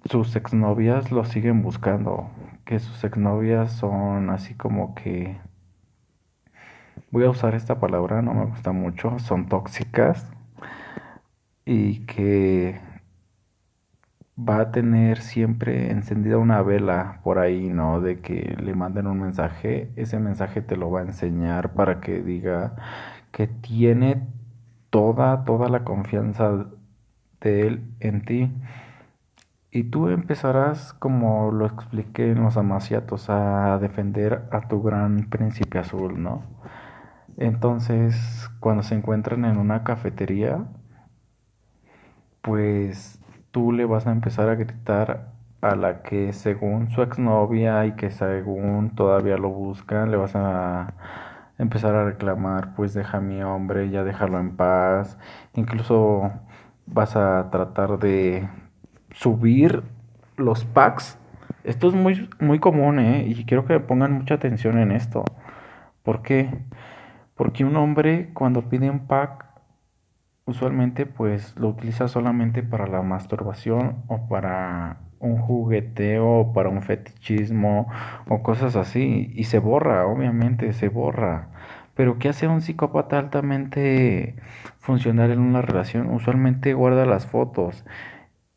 sus 0.05 0.35
exnovias 0.35 1.11
lo 1.11 1.25
siguen 1.25 1.61
buscando, 1.61 2.29
que 2.65 2.79
sus 2.79 3.03
exnovias 3.03 3.73
son 3.73 4.29
así 4.29 4.55
como 4.55 4.95
que 4.95 5.37
voy 7.11 7.25
a 7.25 7.29
usar 7.29 7.55
esta 7.55 7.79
palabra, 7.79 8.21
no 8.21 8.33
me 8.33 8.45
gusta 8.45 8.71
mucho, 8.71 9.19
son 9.19 9.47
tóxicas 9.47 10.31
y 11.65 12.05
que 12.05 12.79
va 14.39 14.61
a 14.61 14.71
tener 14.71 15.21
siempre 15.21 15.91
encendida 15.91 16.37
una 16.37 16.61
vela 16.61 17.19
por 17.23 17.39
ahí, 17.39 17.69
¿no? 17.69 17.99
De 18.01 18.19
que 18.21 18.55
le 18.61 18.73
manden 18.75 19.07
un 19.07 19.19
mensaje, 19.19 19.91
ese 19.95 20.19
mensaje 20.19 20.61
te 20.61 20.77
lo 20.77 20.89
va 20.91 21.01
a 21.01 21.03
enseñar 21.03 21.73
para 21.73 21.99
que 21.99 22.21
diga 22.21 22.75
que 23.31 23.47
tiene 23.47 24.27
toda, 24.89 25.43
toda 25.45 25.69
la 25.69 25.83
confianza 25.83 26.67
de 27.41 27.67
él 27.67 27.83
en 27.99 28.25
ti. 28.25 28.51
Y 29.71 29.83
tú 29.85 30.09
empezarás, 30.09 30.93
como 30.93 31.51
lo 31.51 31.65
expliqué 31.65 32.31
en 32.31 32.43
los 32.43 32.57
amaciatos, 32.57 33.29
a 33.29 33.77
defender 33.79 34.47
a 34.51 34.67
tu 34.67 34.81
gran 34.81 35.29
príncipe 35.29 35.79
azul, 35.79 36.21
¿no? 36.21 36.43
Entonces, 37.37 38.49
cuando 38.59 38.83
se 38.83 38.95
encuentran 38.95 39.45
en 39.45 39.57
una 39.57 39.83
cafetería, 39.83 40.65
pues 42.41 43.19
tú 43.51 43.71
le 43.71 43.85
vas 43.85 44.07
a 44.07 44.11
empezar 44.11 44.49
a 44.49 44.55
gritar 44.55 45.33
a 45.61 45.75
la 45.75 46.01
que 46.03 46.33
según 46.33 46.89
su 46.91 47.01
exnovia 47.01 47.85
y 47.85 47.93
que 47.95 48.11
según 48.11 48.95
todavía 48.95 49.37
lo 49.37 49.49
buscan, 49.49 50.11
le 50.11 50.17
vas 50.17 50.35
a 50.35 50.93
empezar 51.57 51.95
a 51.95 52.05
reclamar, 52.05 52.75
pues 52.75 52.93
deja 52.93 53.17
a 53.17 53.21
mi 53.21 53.41
hombre, 53.43 53.89
ya 53.89 54.03
déjalo 54.03 54.39
en 54.39 54.55
paz. 54.57 55.17
Incluso 55.55 56.31
vas 56.87 57.15
a 57.15 57.49
tratar 57.51 57.99
de 57.99 58.49
subir 59.11 59.83
los 60.37 60.65
packs. 60.65 61.17
Esto 61.63 61.87
es 61.87 61.93
muy, 61.93 62.29
muy 62.39 62.59
común, 62.59 62.99
¿eh? 62.99 63.25
Y 63.27 63.45
quiero 63.45 63.65
que 63.65 63.79
pongan 63.79 64.13
mucha 64.13 64.35
atención 64.35 64.77
en 64.79 64.91
esto. 64.91 65.23
¿Por 66.03 66.21
qué? 66.21 66.49
Porque 67.35 67.65
un 67.65 67.75
hombre 67.77 68.31
cuando 68.33 68.69
pide 68.69 68.89
un 68.89 69.07
pack, 69.07 69.45
usualmente 70.45 71.05
pues 71.05 71.55
lo 71.57 71.69
utiliza 71.69 72.07
solamente 72.07 72.63
para 72.63 72.87
la 72.87 73.01
masturbación 73.01 74.03
o 74.07 74.27
para 74.27 74.97
un 75.19 75.37
jugueteo 75.37 76.27
o 76.27 76.53
para 76.53 76.69
un 76.69 76.81
fetichismo 76.81 77.87
o 78.27 78.41
cosas 78.41 78.75
así. 78.75 79.31
Y 79.35 79.45
se 79.45 79.59
borra, 79.59 80.05
obviamente, 80.07 80.73
se 80.73 80.89
borra. 80.89 81.49
Pero 81.95 82.17
¿qué 82.17 82.29
hace 82.29 82.47
un 82.47 82.61
psicópata 82.61 83.19
altamente 83.19 84.35
funcional 84.79 85.31
en 85.31 85.39
una 85.39 85.61
relación? 85.61 86.09
Usualmente 86.09 86.73
guarda 86.73 87.05
las 87.05 87.25
fotos 87.27 87.85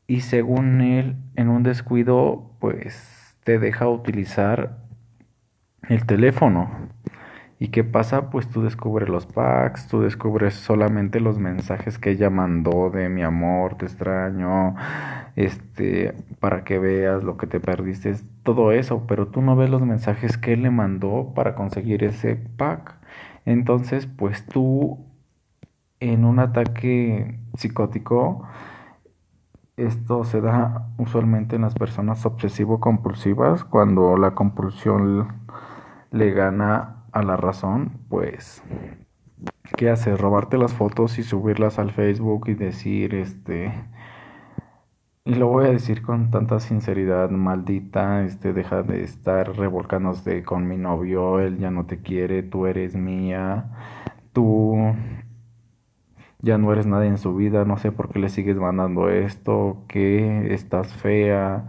y 0.07 0.21
según 0.21 0.81
él, 0.81 1.17
en 1.37 1.49
un 1.49 1.63
descuido, 1.63 2.53
pues 2.61 3.37
te 3.45 3.59
deja 3.59 3.89
utilizar 3.89 4.79
el 5.89 6.07
teléfono 6.07 6.93
¿Y 7.63 7.69
qué 7.69 7.85
pasa? 7.85 8.29
Pues 8.29 8.49
tú 8.49 8.63
descubres 8.63 9.09
los 9.09 9.27
packs, 9.27 9.87
tú 9.87 10.01
descubres 10.01 10.55
solamente 10.55 11.21
los 11.21 11.39
mensajes 11.39 11.97
que 11.97 12.11
ella 12.11 12.29
mandó 12.29 12.91
de 12.91 13.09
mi 13.09 13.23
amor, 13.23 13.77
te 13.77 13.85
extraño, 13.85 14.75
este, 15.37 16.13
para 16.41 16.65
que 16.65 16.81
veas 16.81 17.23
lo 17.23 17.37
que 17.37 17.47
te 17.47 17.61
perdiste, 17.61 18.17
todo 18.43 18.73
eso, 18.73 19.07
pero 19.07 19.29
tú 19.29 19.43
no 19.43 19.55
ves 19.55 19.71
los 19.71 19.83
mensajes 19.83 20.37
que 20.39 20.55
él 20.55 20.63
le 20.63 20.71
mandó 20.71 21.35
para 21.37 21.55
conseguir 21.55 22.03
ese 22.03 22.35
pack. 22.35 22.97
Entonces, 23.45 24.07
pues 24.09 24.45
tú 24.45 24.99
en 26.01 26.25
un 26.25 26.41
ataque 26.41 27.39
psicótico, 27.57 28.45
esto 29.77 30.25
se 30.25 30.41
da 30.41 30.89
usualmente 30.99 31.57
en 31.57 31.63
las 31.63 31.75
personas 31.75 32.25
obsesivo-compulsivas 32.27 33.65
cuando 33.65 34.17
la 34.17 34.35
compulsión 34.35 35.29
le 36.11 36.31
gana 36.33 37.05
a 37.13 37.23
la 37.23 37.37
razón, 37.37 38.01
pues, 38.09 38.63
¿qué 39.77 39.91
hace? 39.91 40.17
Robarte 40.17 40.59
las 40.59 40.73
fotos 40.75 41.19
y 41.19 41.23
subirlas 41.23 41.79
al 41.79 41.93
Facebook 41.93 42.49
y 42.49 42.55
decir, 42.55 43.15
este, 43.15 43.73
y 45.25 45.35
lo 45.35 45.49
voy 45.49 45.67
a 45.67 45.71
decir 45.71 46.03
con 46.03 46.31
tanta 46.31 46.59
sinceridad, 46.61 47.31
maldita, 47.31 48.25
este, 48.25 48.53
deja 48.53 48.83
de 48.83 49.03
estar 49.05 49.57
revolcándote 49.57 50.43
con 50.43 50.67
mi 50.69 50.77
novio, 50.77 51.41
él 51.41 51.59
ya 51.59 51.71
no 51.71 51.87
te 51.87 52.03
quiere, 52.03 52.43
tú 52.43 52.67
eres 52.67 52.97
mía, 52.97 53.71
tú 54.33 54.77
ya 56.43 56.59
no 56.59 56.73
eres 56.73 56.87
nadie 56.87 57.09
en 57.09 57.19
su 57.19 57.35
vida, 57.35 57.65
no 57.65 57.79
sé 57.79 57.93
por 57.93 58.11
qué 58.11 58.19
le 58.19 58.29
sigues 58.29 58.57
mandando 58.57 59.09
esto, 59.09 59.79
que 59.89 60.53
estás 60.53 60.93
fea, 60.93 61.67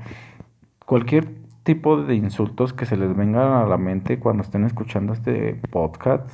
cualquier 0.85 1.43
tipo 1.63 2.01
de 2.03 2.15
insultos 2.15 2.73
que 2.73 2.85
se 2.85 2.97
les 2.97 3.15
vengan 3.15 3.53
a 3.53 3.65
la 3.65 3.77
mente 3.77 4.19
cuando 4.19 4.43
estén 4.43 4.65
escuchando 4.65 5.13
este 5.13 5.61
podcast 5.71 6.29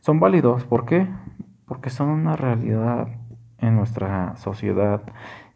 son 0.00 0.20
válidos. 0.20 0.64
¿Por 0.64 0.84
qué? 0.84 1.08
Porque 1.66 1.90
son 1.90 2.08
una 2.10 2.36
realidad 2.36 3.08
en 3.58 3.74
nuestra 3.74 4.36
sociedad 4.36 5.02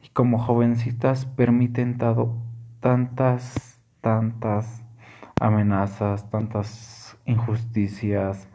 y 0.03 0.09
como 0.09 0.39
jovencitas 0.39 1.27
permiten 1.27 1.99
tantas, 2.81 3.79
tantas 4.01 4.83
amenazas, 5.41 6.31
tantas 6.31 7.17
injusticias. 7.27 8.49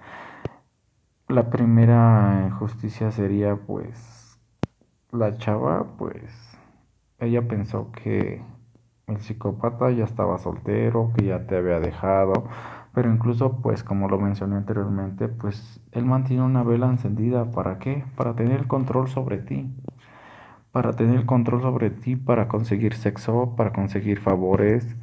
La 1.28 1.50
primera 1.50 2.44
injusticia 2.46 3.12
sería 3.12 3.56
pues 3.56 4.40
la 5.12 5.38
chava 5.38 5.98
pues 5.98 6.56
ella 7.20 7.48
pensó 7.48 7.92
que 7.92 8.44
el 9.08 9.22
psicópata 9.22 9.90
ya 9.90 10.04
estaba 10.04 10.38
soltero, 10.38 11.12
que 11.16 11.26
ya 11.26 11.48
te 11.48 11.58
había 11.58 11.80
dejado, 11.80 12.48
pero 12.94 13.12
incluso 13.12 13.60
pues 13.62 13.84
como 13.84 14.08
lo 14.08 14.20
mencioné 14.20 14.58
anteriormente, 14.58 15.28
pues 15.28 15.82
él 15.94 16.06
mantiene 16.06 16.44
una 16.44 16.64
vela 16.64 16.88
encendida, 16.88 17.52
¿para 17.52 17.80
qué? 17.80 18.04
Para 18.16 18.36
tener 18.36 18.60
el 18.60 18.68
control 18.68 19.08
sobre 19.08 19.40
ti. 19.40 19.68
Para 20.72 20.94
tener 20.94 21.16
el 21.16 21.26
control 21.26 21.62
sobre 21.62 21.90
ti, 21.90 22.16
para 22.16 22.48
conseguir 22.48 22.94
sexo, 22.94 23.56
para 23.56 23.72
conseguir 23.74 24.20
favores. 24.20 24.96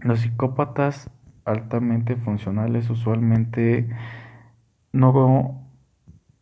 Los 0.00 0.20
psicópatas 0.20 1.10
altamente 1.44 2.16
funcionales 2.16 2.90
usualmente 2.90 3.88
no 4.92 5.66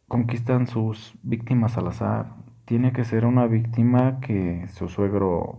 conquistan 0.09 0.67
sus 0.67 1.15
víctimas 1.23 1.77
al 1.77 1.89
azar. 1.89 2.35
Tiene 2.65 2.93
que 2.93 3.05
ser 3.05 3.25
una 3.25 3.47
víctima 3.47 4.21
que 4.21 4.67
su 4.69 4.89
suegro 4.89 5.59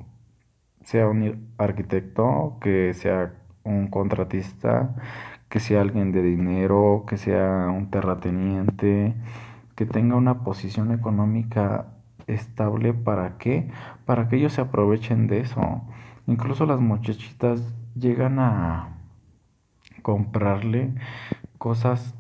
sea 0.82 1.08
un 1.08 1.54
arquitecto, 1.58 2.58
que 2.62 2.94
sea 2.94 3.34
un 3.64 3.88
contratista, 3.88 4.96
que 5.50 5.60
sea 5.60 5.82
alguien 5.82 6.12
de 6.12 6.22
dinero, 6.22 7.06
que 7.08 7.18
sea 7.18 7.68
un 7.70 7.90
terrateniente, 7.90 9.16
que 9.76 9.86
tenga 9.86 10.16
una 10.16 10.44
posición 10.44 10.92
económica 10.92 11.88
estable. 12.28 12.94
¿Para 12.94 13.38
qué? 13.38 13.70
Para 14.06 14.28
que 14.28 14.38
ellos 14.38 14.54
se 14.54 14.62
aprovechen 14.62 15.28
de 15.28 15.40
eso. 15.40 15.82
Incluso 16.28 16.66
las 16.66 16.80
muchachitas 16.80 17.74
llegan 17.96 18.40
a 18.40 18.98
comprarle 20.02 20.94
cosas 21.58 22.16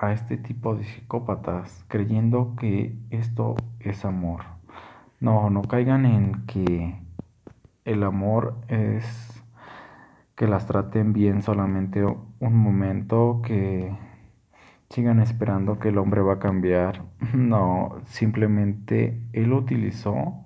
a 0.00 0.12
este 0.12 0.38
tipo 0.38 0.74
de 0.74 0.84
psicópatas 0.84 1.84
creyendo 1.86 2.56
que 2.56 2.96
esto 3.10 3.54
es 3.80 4.04
amor. 4.06 4.40
No, 5.20 5.50
no 5.50 5.60
caigan 5.62 6.06
en 6.06 6.46
que 6.46 6.98
el 7.84 8.02
amor 8.02 8.56
es 8.68 9.44
que 10.36 10.46
las 10.46 10.66
traten 10.66 11.12
bien 11.12 11.42
solamente 11.42 12.02
un 12.02 12.56
momento, 12.56 13.42
que 13.44 13.94
sigan 14.88 15.20
esperando 15.20 15.78
que 15.78 15.90
el 15.90 15.98
hombre 15.98 16.22
va 16.22 16.34
a 16.34 16.38
cambiar. 16.38 17.04
No, 17.34 18.00
simplemente 18.06 19.20
él 19.34 19.52
utilizó 19.52 20.44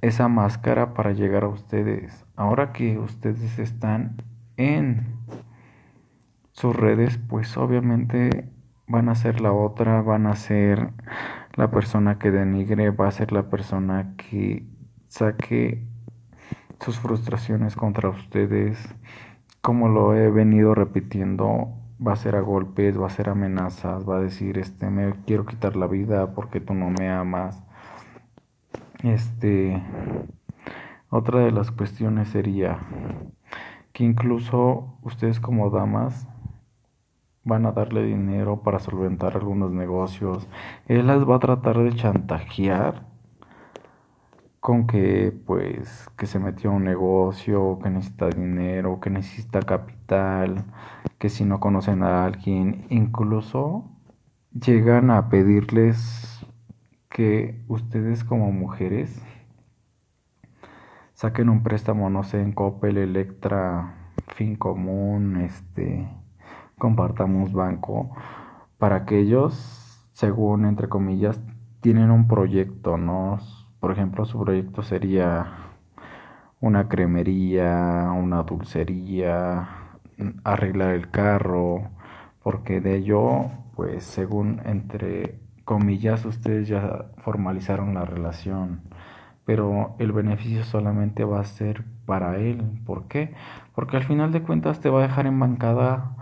esa 0.00 0.28
máscara 0.28 0.94
para 0.94 1.12
llegar 1.12 1.44
a 1.44 1.48
ustedes. 1.48 2.24
Ahora 2.34 2.72
que 2.72 2.98
ustedes 2.98 3.58
están 3.58 4.22
en 4.56 5.15
sus 6.56 6.74
redes, 6.74 7.18
pues 7.28 7.54
obviamente 7.58 8.48
van 8.88 9.10
a 9.10 9.14
ser 9.14 9.42
la 9.42 9.52
otra, 9.52 10.00
van 10.00 10.26
a 10.26 10.36
ser 10.36 10.90
la 11.54 11.70
persona 11.70 12.18
que 12.18 12.30
denigre, 12.30 12.90
va 12.90 13.08
a 13.08 13.10
ser 13.10 13.30
la 13.30 13.50
persona 13.50 14.14
que 14.16 14.64
saque 15.06 15.86
sus 16.80 16.98
frustraciones 16.98 17.76
contra 17.76 18.08
ustedes, 18.08 18.78
como 19.60 19.88
lo 19.88 20.14
he 20.14 20.30
venido 20.30 20.74
repitiendo, 20.74 21.74
va 22.04 22.14
a 22.14 22.16
ser 22.16 22.36
a 22.36 22.40
golpes, 22.40 22.98
va 22.98 23.08
a 23.08 23.10
ser 23.10 23.28
amenazas, 23.28 24.08
va 24.08 24.16
a 24.16 24.20
decir, 24.20 24.56
este, 24.56 24.88
me 24.88 25.12
quiero 25.26 25.44
quitar 25.44 25.76
la 25.76 25.86
vida 25.86 26.32
porque 26.34 26.60
tú 26.60 26.72
no 26.72 26.88
me 26.88 27.10
amas. 27.10 27.62
Este, 29.02 29.82
otra 31.10 31.40
de 31.40 31.50
las 31.50 31.70
cuestiones 31.70 32.28
sería 32.28 32.78
que 33.92 34.04
incluso 34.04 34.98
ustedes 35.02 35.38
como 35.38 35.68
damas 35.68 36.26
van 37.46 37.64
a 37.66 37.72
darle 37.72 38.02
dinero 38.02 38.62
para 38.62 38.80
solventar 38.80 39.36
algunos 39.36 39.72
negocios. 39.72 40.48
Él 40.88 41.06
las 41.06 41.28
va 41.28 41.36
a 41.36 41.40
tratar 41.40 41.78
de 41.78 41.94
chantajear 41.94 43.06
con 44.60 44.86
que 44.86 45.32
pues 45.46 46.08
que 46.18 46.26
se 46.26 46.38
metió 46.40 46.70
a 46.70 46.74
un 46.74 46.84
negocio, 46.84 47.78
que 47.82 47.90
necesita 47.90 48.28
dinero, 48.30 49.00
que 49.00 49.10
necesita 49.10 49.62
capital, 49.62 50.64
que 51.18 51.28
si 51.28 51.44
no 51.44 51.60
conocen 51.60 52.02
a 52.02 52.24
alguien, 52.24 52.86
incluso 52.90 53.84
llegan 54.52 55.10
a 55.10 55.28
pedirles 55.30 56.44
que 57.08 57.64
ustedes 57.68 58.24
como 58.24 58.52
mujeres 58.52 59.22
saquen 61.14 61.48
un 61.48 61.62
préstamo, 61.62 62.10
no 62.10 62.24
sé, 62.24 62.40
en 62.42 62.52
Coppel, 62.52 62.98
Electra, 62.98 64.12
Fin 64.34 64.56
Común, 64.56 65.36
este, 65.38 66.08
compartamos 66.78 67.52
banco, 67.52 68.10
para 68.78 69.06
que 69.06 69.18
ellos, 69.20 70.08
según 70.12 70.66
entre 70.66 70.88
comillas, 70.88 71.40
tienen 71.80 72.10
un 72.10 72.28
proyecto, 72.28 72.98
¿no? 72.98 73.38
Por 73.80 73.92
ejemplo, 73.92 74.24
su 74.24 74.38
proyecto 74.40 74.82
sería 74.82 75.46
una 76.60 76.88
cremería, 76.88 78.10
una 78.12 78.42
dulcería, 78.42 79.68
arreglar 80.44 80.94
el 80.94 81.10
carro, 81.10 81.90
porque 82.42 82.80
de 82.80 82.96
ello, 82.96 83.50
pues 83.74 84.04
según 84.04 84.60
entre 84.64 85.40
comillas, 85.64 86.24
ustedes 86.24 86.68
ya 86.68 87.06
formalizaron 87.18 87.94
la 87.94 88.04
relación, 88.04 88.82
pero 89.44 89.94
el 89.98 90.12
beneficio 90.12 90.64
solamente 90.64 91.24
va 91.24 91.40
a 91.40 91.44
ser 91.44 91.84
para 92.06 92.36
él. 92.38 92.80
¿Por 92.86 93.08
qué? 93.08 93.34
Porque 93.74 93.96
al 93.96 94.04
final 94.04 94.32
de 94.32 94.42
cuentas 94.42 94.80
te 94.80 94.90
va 94.90 95.00
a 95.00 95.08
dejar 95.08 95.26
embancada 95.26 96.16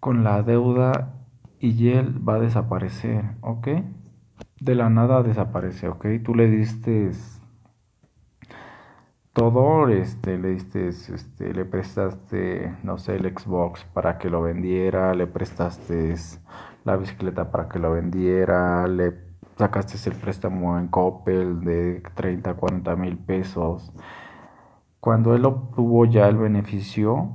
con 0.00 0.24
la 0.24 0.42
deuda 0.42 1.14
y 1.60 1.90
él 1.90 2.26
va 2.26 2.36
a 2.36 2.40
desaparecer, 2.40 3.24
¿ok? 3.42 3.68
de 4.60 4.74
la 4.74 4.90
nada 4.90 5.22
desaparece, 5.22 5.88
¿ok? 5.88 6.06
Tú 6.22 6.34
le 6.34 6.48
diste 6.48 7.12
todo, 9.32 9.88
este, 9.88 10.38
le 10.38 10.50
diste, 10.50 10.88
este, 10.88 11.54
le 11.54 11.64
prestaste, 11.64 12.76
no 12.82 12.98
sé, 12.98 13.16
el 13.16 13.24
Xbox 13.36 13.84
para 13.84 14.18
que 14.18 14.28
lo 14.28 14.42
vendiera, 14.42 15.14
le 15.14 15.26
prestaste 15.26 16.14
la 16.84 16.96
bicicleta 16.96 17.50
para 17.50 17.68
que 17.68 17.78
lo 17.78 17.92
vendiera, 17.92 18.86
le 18.86 19.14
sacaste 19.56 20.10
el 20.10 20.16
préstamo 20.16 20.78
en 20.78 20.88
Coppel 20.88 21.60
de 21.64 22.02
30, 22.14 22.54
40 22.54 22.96
mil 22.96 23.16
pesos. 23.16 23.92
Cuando 25.00 25.34
él 25.34 25.44
obtuvo 25.46 26.04
ya 26.04 26.28
el 26.28 26.36
beneficio 26.36 27.30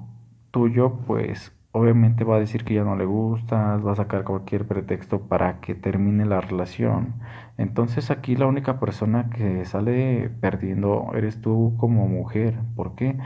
tuyo, 0.51 0.97
pues 1.07 1.54
obviamente 1.75 2.23
va 2.23 2.37
a 2.37 2.39
decir 2.39 2.63
que 2.63 2.73
ya 2.73 2.85
no 2.85 2.95
le 2.95 3.03
gustas, 3.05 3.85
va 3.85 3.91
a 3.91 3.95
sacar 3.95 4.23
cualquier 4.23 4.65
pretexto 4.65 5.19
para 5.27 5.59
que 5.59 5.75
termine 5.75 6.25
la 6.25 6.39
relación. 6.39 7.15
Entonces 7.57 8.11
aquí 8.11 8.37
la 8.37 8.47
única 8.47 8.79
persona 8.79 9.29
que 9.29 9.65
sale 9.65 10.29
perdiendo 10.39 11.11
eres 11.15 11.41
tú 11.41 11.75
como 11.77 12.07
mujer. 12.07 12.57
¿Por 12.77 12.95
qué? 12.95 13.17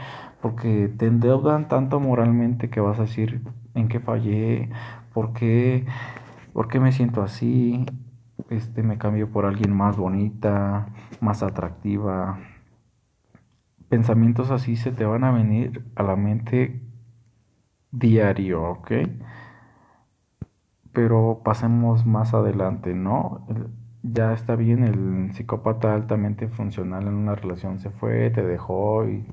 Porque 0.42 0.92
te 0.98 1.06
endeudan 1.06 1.68
tanto 1.68 2.00
moralmente 2.00 2.72
que 2.72 2.80
vas 2.80 2.98
a 2.98 3.04
decir 3.04 3.42
en 3.76 3.88
qué 3.88 4.00
fallé, 4.00 4.70
¿Por 5.14 5.34
qué, 5.34 5.86
¿Por 6.54 6.68
qué 6.70 6.80
me 6.80 6.92
siento 6.92 7.22
así? 7.22 7.86
Este, 8.50 8.82
me 8.84 8.98
cambio 8.98 9.30
por 9.32 9.46
alguien 9.46 9.76
más 9.76 9.96
bonita, 9.98 10.88
más 11.22 11.44
atractiva. 11.44 12.40
Pensamientos 13.90 14.50
así 14.50 14.76
se 14.76 14.92
te 14.92 15.06
van 15.06 15.24
a 15.24 15.32
venir 15.32 15.84
a 15.96 16.04
la 16.04 16.16
mente 16.16 16.89
diario, 17.92 18.64
¿ok? 18.64 18.92
Pero 20.94 21.42
pasemos 21.44 22.06
más 22.06 22.34
adelante, 22.34 22.94
¿no? 22.94 23.46
Ya 24.04 24.34
está 24.34 24.56
bien, 24.56 24.84
el 24.84 25.34
psicópata 25.34 25.94
altamente 25.94 26.48
funcional 26.48 27.08
en 27.08 27.16
una 27.16 27.36
relación 27.36 27.80
se 27.80 27.90
fue, 27.92 28.30
te 28.32 28.44
dejó 28.44 29.08
y 29.08 29.26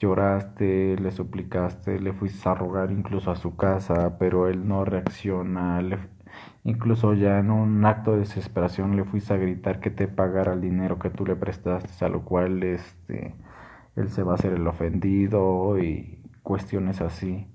lloraste, 0.00 0.96
le 0.98 1.10
suplicaste, 1.12 2.00
le 2.00 2.12
fuiste 2.12 2.48
a 2.48 2.54
rogar 2.54 2.90
incluso 2.92 3.30
a 3.30 3.36
su 3.36 3.56
casa, 3.56 4.18
pero 4.18 4.48
él 4.48 4.68
no 4.68 4.84
reacciona, 4.84 5.80
incluso 6.64 7.14
ya 7.14 7.38
en 7.38 7.50
un 7.50 7.84
acto 7.86 8.12
de 8.12 8.18
desesperación 8.20 8.96
le 8.96 9.04
fuiste 9.04 9.34
a 9.34 9.38
gritar 9.38 9.80
que 9.80 9.90
te 9.90 10.08
pagara 10.08 10.52
el 10.54 10.60
dinero 10.60 10.98
que 10.98 11.10
tú 11.10 11.24
le 11.26 11.36
prestaste, 11.36 12.04
a 12.04 12.08
lo 12.08 12.22
cual 12.24 12.62
este 12.62 13.34
él 13.96 14.10
se 14.10 14.22
va 14.22 14.32
a 14.32 14.34
hacer 14.36 14.52
el 14.54 14.66
ofendido 14.66 15.78
y 15.78 16.15
cuestiones 16.46 17.00
así. 17.00 17.48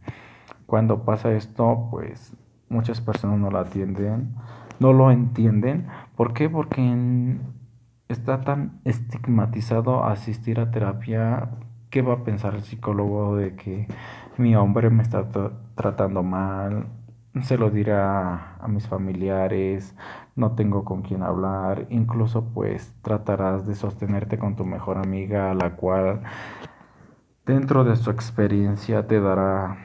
Cuando 0.65 1.05
pasa 1.05 1.31
esto, 1.31 1.87
pues 1.89 2.35
muchas 2.67 2.99
personas 2.99 3.39
no 3.39 3.49
la 3.49 3.61
atienden, 3.61 4.35
no 4.79 4.91
lo 4.91 5.11
entienden. 5.11 5.87
¿Por 6.17 6.33
qué? 6.33 6.49
Porque 6.49 7.37
está 8.09 8.41
tan 8.41 8.81
estigmatizado 8.83 10.03
asistir 10.03 10.59
a 10.59 10.71
terapia. 10.71 11.51
¿Qué 11.89 12.01
va 12.01 12.15
a 12.15 12.23
pensar 12.25 12.53
el 12.53 12.63
psicólogo 12.63 13.37
de 13.37 13.55
que 13.55 13.87
mi 14.37 14.55
hombre 14.57 14.89
me 14.89 15.03
está 15.03 15.25
tratando 15.75 16.21
mal? 16.21 16.87
Se 17.43 17.57
lo 17.57 17.69
dirá 17.69 18.57
a 18.59 18.67
mis 18.67 18.89
familiares, 18.89 19.95
no 20.35 20.51
tengo 20.51 20.83
con 20.83 21.01
quién 21.01 21.23
hablar, 21.23 21.87
incluso 21.89 22.43
pues 22.53 22.93
tratarás 23.01 23.65
de 23.65 23.75
sostenerte 23.75 24.37
con 24.37 24.57
tu 24.57 24.65
mejor 24.65 24.97
amiga, 24.97 25.53
la 25.53 25.77
cual 25.77 26.23
dentro 27.51 27.83
de 27.83 27.97
su 27.97 28.09
experiencia 28.11 29.07
te 29.07 29.19
dará 29.19 29.77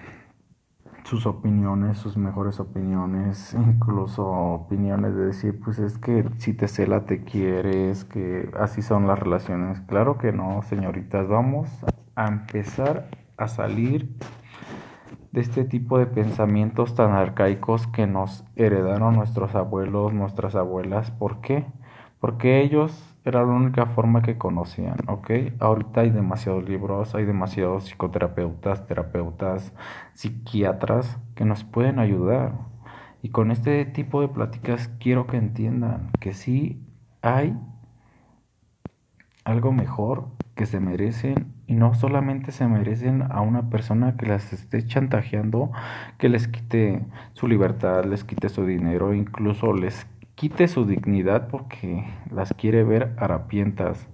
sus 1.03 1.27
opiniones, 1.27 1.99
sus 1.99 2.17
mejores 2.17 2.61
opiniones, 2.61 3.55
incluso 3.55 4.25
opiniones 4.25 5.17
de 5.17 5.27
decir, 5.27 5.61
pues 5.65 5.81
es 5.81 5.99
que 5.99 6.25
si 6.39 6.53
te 6.53 6.69
cela 6.69 7.07
te 7.07 7.25
quieres, 7.25 8.05
que 8.05 8.51
así 8.59 8.83
son 8.83 9.09
las 9.09 9.19
relaciones. 9.19 9.81
Claro 9.81 10.17
que 10.17 10.33
no, 10.33 10.63
señoritas, 10.63 11.27
vamos 11.27 11.69
a 12.15 12.27
empezar 12.29 13.09
a 13.37 13.49
salir 13.49 14.17
de 15.33 15.41
este 15.41 15.65
tipo 15.65 15.99
de 15.99 16.07
pensamientos 16.07 16.95
tan 16.95 17.13
arcaicos 17.13 17.89
que 17.89 18.07
nos 18.07 18.45
heredaron 18.55 19.17
nuestros 19.17 19.57
abuelos, 19.57 20.13
nuestras 20.13 20.55
abuelas. 20.55 21.11
¿Por 21.11 21.41
qué? 21.41 21.67
Porque 22.21 22.63
ellos 22.63 23.16
era 23.27 23.45
la 23.45 23.53
única 23.53 23.87
forma 23.87 24.23
que 24.23 24.39
conocían, 24.39 24.99
¿ok? 25.09 25.31
Ahorita 25.59 26.03
hay 26.03 26.11
demasiados 26.11 26.69
libros, 26.69 27.17
hay 27.17 27.25
demasiados 27.25 27.87
psicoterapeutas, 27.87 28.87
terapeutas, 28.87 29.73
psiquiatras 30.15 31.19
que 31.35 31.45
nos 31.45 31.65
pueden 31.65 31.99
ayudar. 31.99 32.53
Y 33.23 33.31
con 33.31 33.51
este 33.51 33.85
tipo 33.85 34.21
de 34.21 34.29
pláticas 34.29 34.89
quiero 35.01 35.27
que 35.27 35.39
entiendan 35.39 36.13
que 36.21 36.35
sí 36.35 36.87
hay 37.21 37.59
algo 39.45 39.73
mejor 39.73 40.29
que 40.55 40.67
se 40.67 40.79
merecen 40.79 41.53
y 41.67 41.75
no 41.75 41.95
solamente 41.95 42.53
se 42.53 42.69
merecen 42.69 43.25
a 43.29 43.41
una 43.41 43.71
persona 43.71 44.17
que 44.17 44.27
las 44.27 44.53
esté 44.53 44.87
chantajeando, 44.87 45.73
que 46.19 46.29
les 46.29 46.47
quite 46.47 47.05
su 47.33 47.49
libertad, 47.49 48.05
les 48.05 48.23
quite 48.23 48.49
su 48.49 48.65
dinero, 48.65 49.15
incluso 49.15 49.73
les 49.73 50.07
quite 50.37 50.69
su 50.69 50.85
dignidad 50.85 51.49
porque 51.49 52.05
las 52.31 52.55
quiere 52.55 52.85
ver 52.85 53.17
harapientas. 53.19 54.07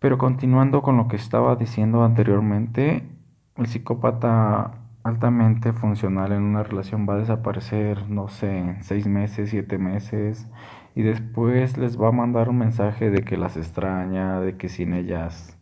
Pero 0.00 0.18
continuando 0.18 0.82
con 0.82 0.98
lo 0.98 1.08
que 1.08 1.16
estaba 1.16 1.56
diciendo 1.56 2.04
anteriormente, 2.04 3.08
el 3.56 3.66
psicópata 3.66 4.72
altamente 5.04 5.72
funcional 5.72 6.32
en 6.32 6.42
una 6.42 6.62
relación 6.62 7.06
va 7.08 7.14
a 7.14 7.18
desaparecer, 7.18 8.10
no 8.10 8.28
sé, 8.28 8.76
seis 8.80 9.06
meses, 9.06 9.50
siete 9.50 9.78
meses, 9.78 10.48
y 10.94 11.02
después 11.02 11.78
les 11.78 12.00
va 12.00 12.08
a 12.08 12.12
mandar 12.12 12.48
un 12.48 12.58
mensaje 12.58 13.10
de 13.10 13.22
que 13.22 13.36
las 13.36 13.56
extraña, 13.56 14.40
de 14.40 14.56
que 14.56 14.68
sin 14.68 14.94
ellas 14.94 15.56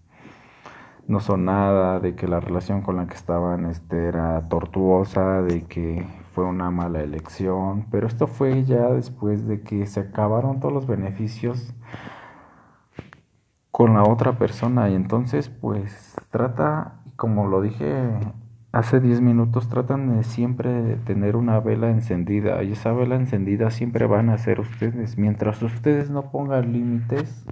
no 1.07 1.21
son 1.21 1.45
nada, 1.45 2.01
de 2.01 2.15
que 2.15 2.27
la 2.27 2.41
relación 2.41 2.83
con 2.83 2.97
la 2.97 3.07
que 3.07 3.15
estaban 3.15 3.67
este, 3.67 4.07
era 4.07 4.49
tortuosa, 4.49 5.43
de 5.43 5.63
que 5.65 6.07
fue 6.35 6.45
una 6.45 6.71
mala 6.71 7.01
elección, 7.01 7.87
pero 7.91 8.07
esto 8.07 8.27
fue 8.27 8.65
ya 8.65 8.89
después 8.91 9.47
de 9.47 9.63
que 9.63 9.87
se 9.87 10.01
acabaron 10.01 10.61
todos 10.61 10.73
los 10.73 10.87
beneficios 10.87 11.75
con 13.71 13.95
la 13.95 14.05
otra 14.05 14.39
persona. 14.39 14.89
Y 14.91 14.95
entonces 14.95 15.49
pues 15.49 16.15
trata, 16.31 17.01
como 17.17 17.47
lo 17.47 17.61
dije 17.61 18.19
hace 18.73 19.01
10 19.01 19.21
minutos, 19.21 19.69
tratan 19.69 20.17
de 20.17 20.25
siempre 20.25 20.97
tener 21.05 21.37
una 21.37 21.61
vela 21.61 21.91
encendida. 21.91 22.63
Y 22.63 22.73
esa 22.73 22.93
vela 22.93 23.17
encendida 23.17 23.71
siempre 23.71 24.07
van 24.07 24.31
a 24.31 24.39
ser 24.39 24.61
ustedes. 24.61 25.19
Mientras 25.19 25.63
ustedes 25.63 26.11
no 26.11 26.31
pongan 26.31 26.73
límites, 26.73 27.45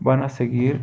van 0.00 0.22
a 0.22 0.28
seguir 0.28 0.80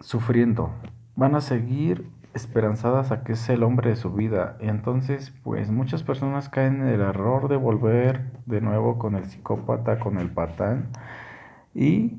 sufriendo, 0.00 0.70
van 1.16 1.34
a 1.34 1.40
seguir 1.40 2.10
esperanzadas 2.38 3.12
a 3.12 3.24
que 3.24 3.32
es 3.32 3.48
el 3.48 3.62
hombre 3.62 3.90
de 3.90 3.96
su 3.96 4.12
vida. 4.12 4.56
Entonces, 4.60 5.32
pues 5.42 5.70
muchas 5.70 6.02
personas 6.02 6.48
caen 6.48 6.82
en 6.82 6.88
el 6.88 7.00
error 7.00 7.48
de 7.48 7.56
volver 7.56 8.32
de 8.46 8.60
nuevo 8.60 8.98
con 8.98 9.14
el 9.14 9.26
psicópata, 9.26 9.98
con 9.98 10.18
el 10.18 10.30
patán 10.30 10.88
y 11.74 12.18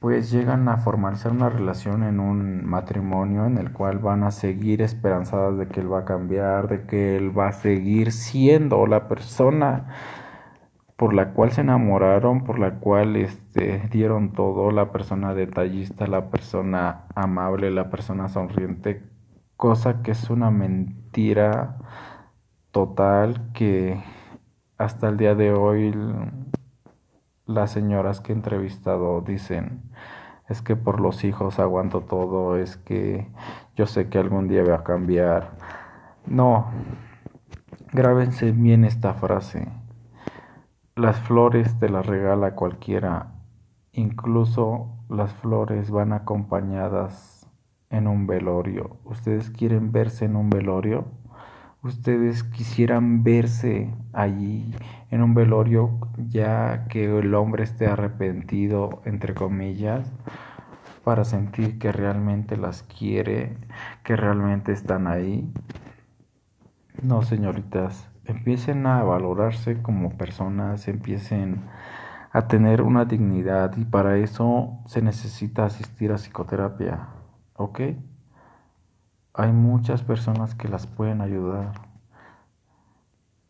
pues 0.00 0.30
llegan 0.30 0.68
a 0.68 0.78
formalizar 0.78 1.32
una 1.32 1.50
relación 1.50 2.02
en 2.04 2.20
un 2.20 2.64
matrimonio 2.64 3.46
en 3.46 3.58
el 3.58 3.72
cual 3.72 3.98
van 3.98 4.24
a 4.24 4.30
seguir 4.30 4.82
esperanzadas 4.82 5.58
de 5.58 5.68
que 5.68 5.80
él 5.80 5.92
va 5.92 6.00
a 6.00 6.04
cambiar, 6.04 6.68
de 6.68 6.86
que 6.86 7.16
él 7.16 7.36
va 7.38 7.48
a 7.48 7.52
seguir 7.52 8.12
siendo 8.12 8.86
la 8.86 9.08
persona 9.08 9.88
por 11.00 11.14
la 11.14 11.32
cual 11.32 11.50
se 11.50 11.62
enamoraron, 11.62 12.44
por 12.44 12.58
la 12.58 12.74
cual 12.74 13.16
este, 13.16 13.88
dieron 13.90 14.32
todo, 14.32 14.70
la 14.70 14.92
persona 14.92 15.32
detallista, 15.32 16.06
la 16.06 16.28
persona 16.28 17.06
amable, 17.14 17.70
la 17.70 17.88
persona 17.88 18.28
sonriente, 18.28 19.02
cosa 19.60 20.00
que 20.02 20.12
es 20.12 20.30
una 20.30 20.50
mentira 20.50 21.76
total 22.70 23.52
que 23.52 24.02
hasta 24.78 25.10
el 25.10 25.18
día 25.18 25.34
de 25.34 25.52
hoy 25.52 25.94
las 27.44 27.70
señoras 27.70 28.22
que 28.22 28.32
he 28.32 28.34
entrevistado 28.34 29.20
dicen 29.20 29.82
es 30.48 30.62
que 30.62 30.76
por 30.76 30.98
los 30.98 31.24
hijos 31.24 31.58
aguanto 31.58 32.00
todo, 32.00 32.56
es 32.56 32.78
que 32.78 33.28
yo 33.76 33.86
sé 33.86 34.08
que 34.08 34.16
algún 34.16 34.48
día 34.48 34.64
va 34.64 34.76
a 34.76 34.82
cambiar. 34.82 35.50
No, 36.26 36.70
grábense 37.92 38.52
bien 38.52 38.86
esta 38.86 39.12
frase. 39.12 39.68
Las 40.96 41.20
flores 41.20 41.78
te 41.78 41.90
las 41.90 42.06
regala 42.06 42.54
cualquiera, 42.54 43.34
incluso 43.92 44.88
las 45.10 45.34
flores 45.34 45.90
van 45.90 46.14
acompañadas 46.14 47.39
en 47.90 48.06
un 48.06 48.26
velorio. 48.26 48.96
¿Ustedes 49.04 49.50
quieren 49.50 49.92
verse 49.92 50.24
en 50.24 50.36
un 50.36 50.48
velorio? 50.48 51.06
¿Ustedes 51.82 52.44
quisieran 52.44 53.24
verse 53.24 53.92
allí 54.12 54.74
en 55.10 55.22
un 55.22 55.34
velorio 55.34 55.98
ya 56.28 56.86
que 56.88 57.18
el 57.18 57.34
hombre 57.34 57.64
esté 57.64 57.86
arrepentido, 57.86 59.02
entre 59.04 59.34
comillas, 59.34 60.12
para 61.04 61.24
sentir 61.24 61.78
que 61.78 61.90
realmente 61.90 62.56
las 62.56 62.82
quiere, 62.82 63.56
que 64.04 64.14
realmente 64.14 64.72
están 64.72 65.06
ahí? 65.06 65.50
No, 67.02 67.22
señoritas, 67.22 68.10
empiecen 68.26 68.86
a 68.86 69.02
valorarse 69.02 69.80
como 69.80 70.18
personas, 70.18 70.86
empiecen 70.86 71.62
a 72.30 72.46
tener 72.46 72.82
una 72.82 73.06
dignidad 73.06 73.76
y 73.78 73.84
para 73.84 74.18
eso 74.18 74.78
se 74.86 75.00
necesita 75.00 75.64
asistir 75.64 76.12
a 76.12 76.16
psicoterapia, 76.16 77.08
¿ok? 77.60 77.80
Hay 79.34 79.52
muchas 79.52 80.02
personas 80.02 80.54
que 80.54 80.68
las 80.68 80.86
pueden 80.86 81.20
ayudar. 81.20 81.72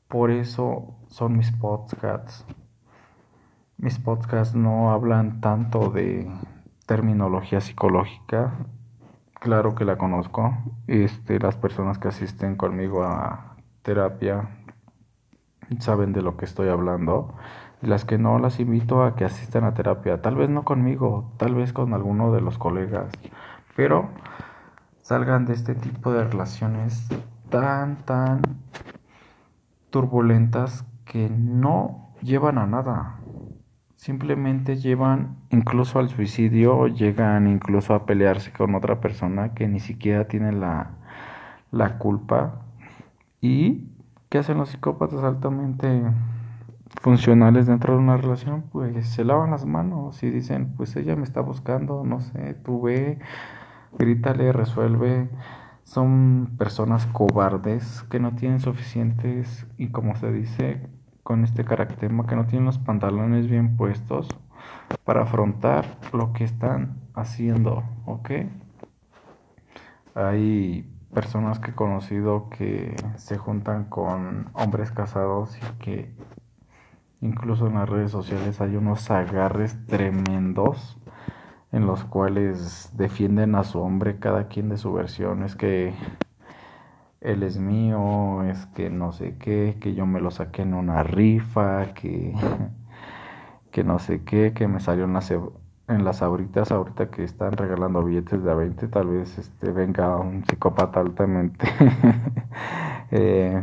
Por 0.09 0.33
eso 0.33 0.97
son 1.07 1.37
mis 1.37 1.53
podcasts. 1.53 2.45
Mis 3.77 3.99
podcasts 3.99 4.55
no 4.55 4.91
hablan 4.91 5.41
tanto 5.41 5.91
de 5.91 6.31
terminología 6.87 7.61
psicológica. 7.61 8.53
Claro 9.35 9.75
que 9.77 9.85
la 9.85 9.97
conozco. 9.97 10.59
Este, 10.89 11.39
las 11.39 11.57
personas 11.57 11.99
que 11.99 12.09
asisten 12.09 12.57
conmigo 12.57 13.05
a 13.05 13.57
terapia 13.83 14.49
saben 15.79 16.13
de 16.13 16.23
lo 16.23 16.37
que 16.37 16.47
estoy 16.47 16.69
hablando. 16.69 17.35
Las 17.81 18.05
que 18.05 18.19
no, 18.19 18.39
las 18.39 18.59
invito 18.61 19.05
a 19.05 19.15
que 19.15 19.25
asistan 19.25 19.65
a 19.65 19.73
terapia. 19.73 20.21
Tal 20.21 20.35
vez 20.35 20.51
no 20.51 20.65
conmigo, 20.65 21.33
tal 21.39 21.55
vez 21.55 21.73
con 21.73 21.95
alguno 21.95 22.33
de 22.33 22.41
los 22.41 22.59
colegas. 22.59 23.13
Pero 23.81 24.11
salgan 25.01 25.47
de 25.47 25.55
este 25.55 25.75
tipo 25.75 26.13
de 26.13 26.25
relaciones 26.25 27.09
tan, 27.49 27.97
tan 28.05 28.43
turbulentas 29.89 30.85
que 31.07 31.31
no 31.31 32.13
llevan 32.21 32.59
a 32.59 32.67
nada. 32.67 33.21
Simplemente 33.97 34.77
llevan 34.77 35.39
incluso 35.49 35.99
al 35.99 36.11
suicidio, 36.11 36.89
llegan 36.89 37.47
incluso 37.47 37.95
a 37.95 38.05
pelearse 38.05 38.53
con 38.53 38.75
otra 38.75 39.01
persona 39.01 39.55
que 39.55 39.67
ni 39.67 39.81
siquiera 39.81 40.29
tiene 40.29 40.53
la, 40.53 40.91
la 41.71 41.97
culpa. 41.97 42.61
¿Y 43.41 43.89
qué 44.29 44.37
hacen 44.37 44.59
los 44.59 44.69
psicópatas 44.69 45.25
altamente 45.25 46.03
funcionales 47.01 47.67
dentro 47.67 47.95
de 47.95 48.01
una 48.01 48.19
relación? 48.19 48.65
Pues 48.71 49.09
se 49.09 49.25
lavan 49.25 49.53
las 49.53 49.65
manos 49.65 50.23
y 50.23 50.29
dicen, 50.29 50.75
pues 50.77 50.95
ella 50.97 51.17
me 51.17 51.25
está 51.25 51.41
buscando, 51.41 52.05
no 52.05 52.21
sé, 52.21 52.53
tú 52.63 52.83
ve, 52.83 53.19
grítale, 53.99 54.53
resuelve 54.53 55.29
son 55.91 56.55
personas 56.57 57.07
cobardes 57.07 58.05
que 58.11 58.21
no 58.21 58.37
tienen 58.37 58.61
suficientes 58.61 59.67
y 59.77 59.89
como 59.89 60.15
se 60.15 60.31
dice 60.31 60.89
con 61.25 61.43
este 61.43 61.65
carácter 61.65 62.13
que 62.29 62.37
no 62.37 62.47
tienen 62.47 62.67
los 62.67 62.79
pantalones 62.79 63.49
bien 63.49 63.77
puestos 63.77 64.29
para 65.05 65.23
afrontar 65.23 65.99
lo 66.13 66.33
que 66.33 66.45
están 66.45 67.01
haciendo, 67.15 67.83
¿ok? 68.07 68.31
Hay 70.15 70.89
personas 71.13 71.59
que 71.59 71.73
he 71.73 71.75
conocido 71.75 72.49
que 72.51 72.95
se 73.17 73.37
juntan 73.37 73.87
con 73.87 74.51
hombres 74.53 74.93
casados 74.93 75.59
y 75.59 75.83
que 75.83 76.15
incluso 77.21 77.67
en 77.67 77.75
las 77.75 77.89
redes 77.89 78.13
sociales 78.13 78.61
hay 78.61 78.77
unos 78.77 79.11
agarres 79.11 79.85
tremendos 79.87 81.00
en 81.73 81.87
los 81.87 82.05
cuales 82.05 82.91
defienden 82.97 83.55
a 83.55 83.65
su 83.65 83.81
hombre 83.81 84.19
cada 84.19 84.49
quien 84.49 84.69
de 84.69 84.77
su 84.77 84.93
versión. 84.93 85.43
Es 85.45 85.57
que 85.57 85.95
él 87.21 87.43
es 87.43 87.59
mío, 87.59 88.43
es 88.45 88.67
que 88.67 88.91
no 88.91 89.13
sé 89.13 89.37
qué, 89.39 89.77
que 89.81 89.95
yo 89.95 90.07
me 90.07 90.21
lo 90.21 90.31
saqué 90.31 90.63
en 90.63 90.75
una 90.75 91.03
rifa, 91.03 91.93
que, 91.95 92.35
que 93.71 93.85
no 93.85 93.99
sé 93.99 94.25
qué, 94.25 94.53
que 94.55 94.69
me 94.69 94.81
salió 94.81 95.05
en 95.05 95.13
las, 95.13 95.31
en 95.31 96.05
las 96.05 96.23
ahoritas, 96.23 96.73
ahorita 96.73 97.11
que 97.11 97.25
están 97.25 97.53
regalando 97.53 98.03
billetes 98.05 98.43
de 98.43 98.51
a 98.51 98.55
20, 98.55 98.89
tal 98.89 99.09
vez 99.09 99.39
este, 99.39 99.71
venga 99.73 100.17
un 100.17 100.45
psicópata 100.47 101.01
altamente, 101.01 101.67
eh, 103.11 103.63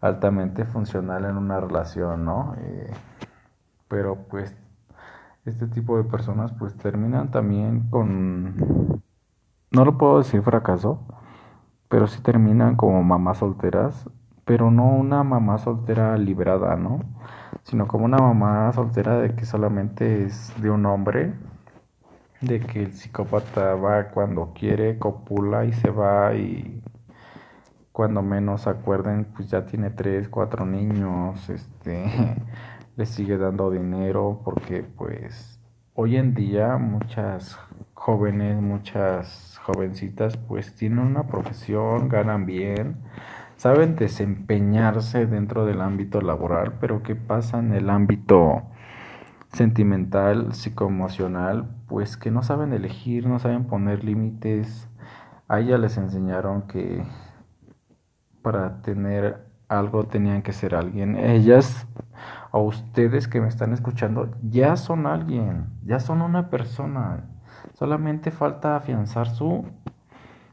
altamente 0.00 0.64
funcional 0.66 1.24
en 1.24 1.36
una 1.36 1.60
relación, 1.60 2.24
¿no? 2.24 2.54
Eh, 2.58 2.92
pero 3.88 4.16
pues 4.28 4.56
este 5.44 5.66
tipo 5.66 5.96
de 5.96 6.04
personas 6.04 6.52
pues 6.52 6.74
terminan 6.76 7.30
también 7.30 7.88
con, 7.90 9.02
no 9.70 9.84
lo 9.84 9.98
puedo 9.98 10.18
decir 10.18 10.42
fracaso, 10.42 11.00
pero 11.88 12.06
sí 12.06 12.22
terminan 12.22 12.76
como 12.76 13.02
mamás 13.02 13.38
solteras, 13.38 14.08
pero 14.44 14.70
no 14.70 14.86
una 14.88 15.22
mamá 15.22 15.58
soltera 15.58 16.16
liberada, 16.16 16.76
¿no? 16.76 17.00
Sino 17.62 17.86
como 17.88 18.04
una 18.06 18.18
mamá 18.18 18.72
soltera 18.72 19.18
de 19.18 19.34
que 19.34 19.44
solamente 19.46 20.24
es 20.24 20.52
de 20.60 20.70
un 20.70 20.86
hombre, 20.86 21.34
de 22.40 22.60
que 22.60 22.82
el 22.82 22.92
psicópata 22.92 23.74
va 23.74 24.10
cuando 24.10 24.52
quiere, 24.54 24.98
copula 24.98 25.64
y 25.64 25.72
se 25.72 25.90
va 25.90 26.34
y 26.34 26.82
cuando 27.92 28.22
menos 28.22 28.66
acuerden 28.66 29.26
pues 29.36 29.48
ya 29.50 29.66
tiene 29.66 29.90
tres, 29.90 30.28
cuatro 30.28 30.66
niños, 30.66 31.48
este 31.48 32.36
le 32.96 33.06
sigue 33.06 33.38
dando 33.38 33.70
dinero 33.70 34.40
porque 34.44 34.82
pues 34.82 35.60
hoy 35.94 36.16
en 36.16 36.34
día 36.34 36.76
muchas 36.76 37.58
jóvenes, 37.94 38.60
muchas 38.60 39.58
jovencitas 39.62 40.36
pues 40.36 40.74
tienen 40.74 41.00
una 41.00 41.26
profesión, 41.26 42.08
ganan 42.08 42.46
bien, 42.46 42.96
saben 43.56 43.96
desempeñarse 43.96 45.26
dentro 45.26 45.64
del 45.66 45.80
ámbito 45.80 46.20
laboral, 46.20 46.74
pero 46.80 47.02
¿qué 47.02 47.16
pasa 47.16 47.58
en 47.58 47.72
el 47.72 47.90
ámbito 47.90 48.62
sentimental, 49.52 50.52
psicoemocional? 50.52 51.70
Pues 51.88 52.16
que 52.16 52.30
no 52.30 52.42
saben 52.42 52.72
elegir, 52.72 53.26
no 53.26 53.38
saben 53.38 53.64
poner 53.64 54.04
límites. 54.04 54.88
A 55.48 55.60
ella 55.60 55.78
les 55.78 55.96
enseñaron 55.96 56.66
que 56.66 57.04
para 58.42 58.82
tener 58.82 59.46
algo 59.68 60.04
tenían 60.04 60.42
que 60.42 60.52
ser 60.52 60.74
alguien. 60.74 61.16
Ellas 61.16 61.86
a 62.54 62.58
ustedes 62.58 63.26
que 63.26 63.40
me 63.40 63.48
están 63.48 63.72
escuchando, 63.72 64.30
ya 64.40 64.76
son 64.76 65.08
alguien, 65.08 65.66
ya 65.82 65.98
son 65.98 66.22
una 66.22 66.50
persona. 66.50 67.24
Solamente 67.72 68.30
falta 68.30 68.76
afianzar 68.76 69.28
su 69.28 69.64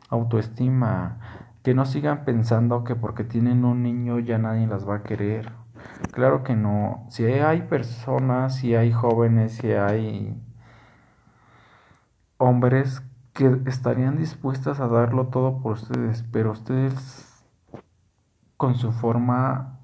autoestima. 0.10 1.20
Que 1.62 1.76
no 1.76 1.86
sigan 1.86 2.26
pensando 2.26 2.84
que 2.84 2.96
porque 2.96 3.24
tienen 3.24 3.66
un 3.66 3.84
niño 3.84 4.18
ya 4.18 4.40
nadie 4.40 4.66
las 4.66 4.90
va 4.90 4.96
a 4.96 5.04
querer. 5.04 5.52
Claro 6.12 6.42
que 6.42 6.56
no. 6.56 7.06
Si 7.10 7.24
hay 7.24 7.62
personas, 7.62 8.56
si 8.56 8.74
hay 8.74 8.92
jóvenes, 8.92 9.58
si 9.58 9.72
hay 9.72 10.42
hombres 12.40 13.04
que 13.34 13.62
estarían 13.68 14.18
dispuestas 14.18 14.80
a 14.80 14.88
darlo 14.88 15.28
todo 15.28 15.62
por 15.62 15.74
ustedes, 15.74 16.26
pero 16.32 16.50
ustedes 16.50 17.46
con 18.58 18.74
su 18.74 18.92
forma 18.92 19.81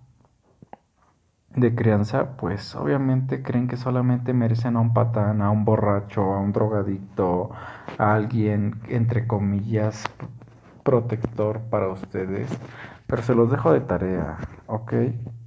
de 1.58 1.74
crianza, 1.74 2.38
pues 2.38 2.76
obviamente 2.76 3.42
creen 3.42 3.68
que 3.68 3.78
solamente 3.78 4.32
merecen 4.32 4.78
a 4.78 4.80
un 4.80 4.94
patán, 4.94 5.42
a 5.42 5.50
un 5.50 5.66
borracho, 5.66 6.22
a 6.22 6.40
un 6.40 6.54
drogadicto, 6.54 7.50
a 7.98 8.14
alguien, 8.14 8.80
entre 8.88 9.26
comillas, 9.26 10.04
protector 10.84 11.60
para 11.70 11.90
ustedes. 11.90 12.48
Pero 13.08 13.22
se 13.24 13.34
los 13.34 13.50
dejo 13.50 13.74
de 13.74 13.82
tarea, 13.82 14.38
¿ok? 14.68 14.94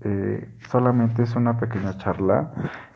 Eh, 0.02 0.48
solamente 0.68 1.22
es 1.22 1.36
una 1.36 1.58
pequeña 1.58 1.96
charla. 1.96 2.52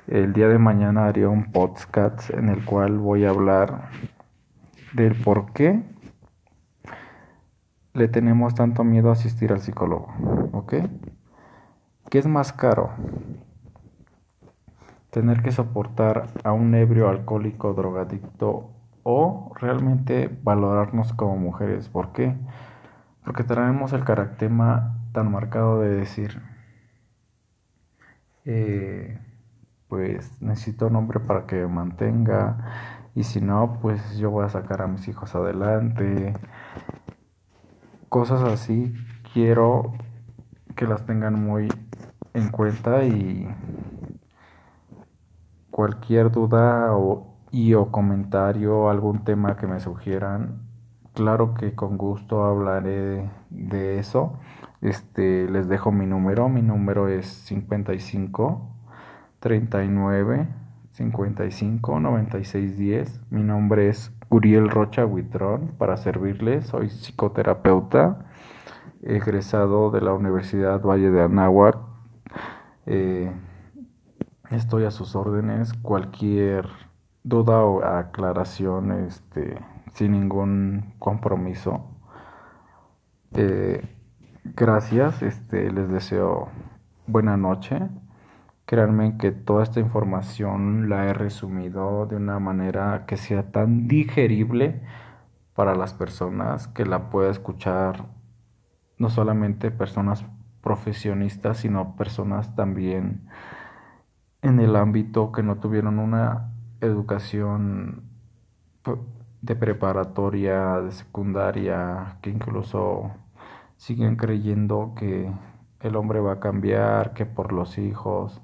El 0.09 0.33
día 0.33 0.49
de 0.49 0.59
mañana 0.59 1.07
haré 1.07 1.27
un 1.27 1.53
podcast 1.53 2.31
en 2.31 2.49
el 2.49 2.65
cual 2.65 2.99
voy 2.99 3.25
a 3.25 3.31
hablar 3.31 3.91
del 4.93 5.15
por 5.15 5.53
qué 5.53 5.83
le 7.93 8.09
tenemos 8.09 8.57
tanto 8.57 8.83
miedo 8.83 9.11
a 9.11 9.13
asistir 9.13 9.53
al 9.53 9.61
psicólogo, 9.61 10.13
¿ok? 10.53 10.75
¿Qué 12.15 12.21
es 12.21 12.29
más 12.29 12.53
caro? 12.53 12.91
Tener 15.11 15.43
que 15.43 15.51
soportar 15.51 16.29
a 16.45 16.53
un 16.53 16.73
ebrio 16.77 17.09
alcohólico 17.09 17.75
drogadicto 17.75 18.71
o 19.03 19.53
realmente 19.61 20.31
valorarnos 20.45 21.13
como 21.13 21.37
mujeres. 21.37 21.89
¿Por 21.89 22.13
qué? 22.13 22.37
Porque 23.25 23.43
traemos 23.43 23.93
el 23.95 24.05
carácter 24.05 24.53
tan 25.11 25.33
marcado 25.33 25.81
de 25.81 25.89
decir, 25.89 26.41
eh, 28.45 29.19
pues 29.89 30.41
necesito 30.41 30.87
un 30.87 30.95
hombre 30.95 31.19
para 31.19 31.47
que 31.47 31.57
me 31.57 31.67
mantenga 31.67 33.11
y 33.17 33.25
si 33.25 33.41
no, 33.41 33.81
pues 33.83 34.19
yo 34.19 34.31
voy 34.31 34.45
a 34.45 34.51
sacar 34.51 34.83
a 34.83 34.87
mis 34.87 35.09
hijos 35.09 35.35
adelante. 35.35 36.33
Cosas 38.09 38.41
así 38.45 38.95
quiero 39.33 39.95
que 40.77 40.87
las 40.87 41.05
tengan 41.07 41.35
muy 41.35 41.69
en 42.35 42.51
cuenta 42.51 43.05
y 43.05 43.49
cualquier 45.71 46.31
duda 46.31 46.93
o, 46.93 47.37
y 47.51 47.75
o 47.75 47.91
comentario, 47.91 48.91
algún 48.91 49.25
tema 49.25 49.57
que 49.57 49.67
me 49.67 49.81
sugieran, 49.81 50.63
claro 51.15 51.55
que 51.55 51.75
con 51.75 51.97
gusto 51.97 52.45
hablaré 52.45 53.31
de, 53.51 53.99
eso. 53.99 54.39
Este, 54.81 55.49
les 55.49 55.69
dejo 55.69 55.93
mi 55.93 56.07
número, 56.07 56.49
mi 56.49 56.63
número 56.63 57.09
es 57.09 57.27
55 57.27 58.69
39 59.41 60.49
55 60.91 62.01
96 62.01 62.79
10. 62.79 63.21
Mi 63.31 63.43
nombre 63.43 63.89
es 63.89 64.13
Uriel 64.29 64.71
Rocha 64.71 65.05
Huitrón 65.05 65.73
para 65.77 65.97
servirles. 65.97 66.67
Soy 66.69 66.89
psicoterapeuta 66.89 68.27
egresado 69.05 69.91
de 69.91 70.01
la 70.01 70.13
Universidad 70.13 70.81
Valle 70.83 71.11
de 71.11 71.23
Anáhuac 71.23 71.77
eh, 72.87 73.33
estoy 74.51 74.85
a 74.85 74.91
sus 74.91 75.15
órdenes. 75.17 75.73
Cualquier 75.75 76.69
duda 77.23 77.63
o 77.65 77.85
aclaración, 77.85 78.93
este, 78.93 79.59
sin 79.93 80.13
ningún 80.13 80.95
compromiso. 80.99 81.91
Eh, 83.35 83.83
gracias, 84.45 85.23
este, 85.23 85.71
les 85.71 85.89
deseo 85.91 86.49
buena 87.07 87.37
noche. 87.37 87.89
Créanme 88.67 89.19
que 89.19 89.33
toda 89.33 89.63
esta 89.63 89.81
información 89.81 90.89
la 90.89 91.07
he 91.07 91.13
resumido 91.13 92.07
de 92.07 92.17
una 92.17 92.39
manera 92.39 93.05
que 93.07 93.17
sea 93.19 93.51
tan 93.53 93.89
digerible 93.89 94.81
para 95.55 95.75
las 95.75 95.93
personas 95.95 96.69
que 96.69 96.87
la 96.87 97.11
pueda 97.11 97.31
escuchar 97.31 98.07
no 98.99 99.11
solamente 99.11 99.71
personas 99.71 100.25
profesionistas, 100.63 101.59
sino 101.59 101.97
personas 101.97 102.55
también 102.55 103.29
en 104.43 104.61
el 104.61 104.77
ámbito 104.77 105.33
que 105.33 105.43
no 105.43 105.57
tuvieron 105.57 105.99
una 105.99 106.53
educación 106.81 108.03
de 109.43 109.57
preparatoria, 109.57 110.81
de 110.81 110.93
secundaria, 110.93 112.19
que 112.23 112.31
incluso 112.31 113.11
siguen 113.77 114.17
creyendo 114.17 114.95
que 114.97 115.31
el 115.81 115.97
hombre 115.97 116.21
va 116.21 116.35
a 116.35 116.41
cambiar, 116.41 117.13
que 117.15 117.27
por 117.27 117.53
los 117.53 117.79
hijos. 117.79 118.41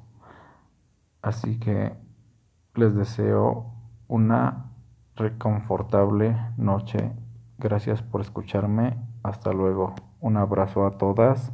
Así 1.22 1.58
que 1.58 1.92
les 2.74 2.94
deseo 2.94 3.72
una 4.08 4.70
reconfortable 5.16 6.36
noche. 6.56 7.12
Gracias 7.58 8.02
por 8.02 8.20
escucharme. 8.20 8.96
Hasta 9.22 9.52
luego. 9.52 9.94
Un 10.20 10.36
abrazo 10.36 10.86
a 10.86 10.98
todas 10.98 11.52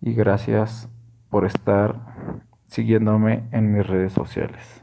y 0.00 0.14
gracias 0.14 0.88
por 1.30 1.44
estar 1.44 2.44
siguiéndome 2.66 3.48
en 3.52 3.72
mis 3.72 3.86
redes 3.86 4.12
sociales. 4.12 4.82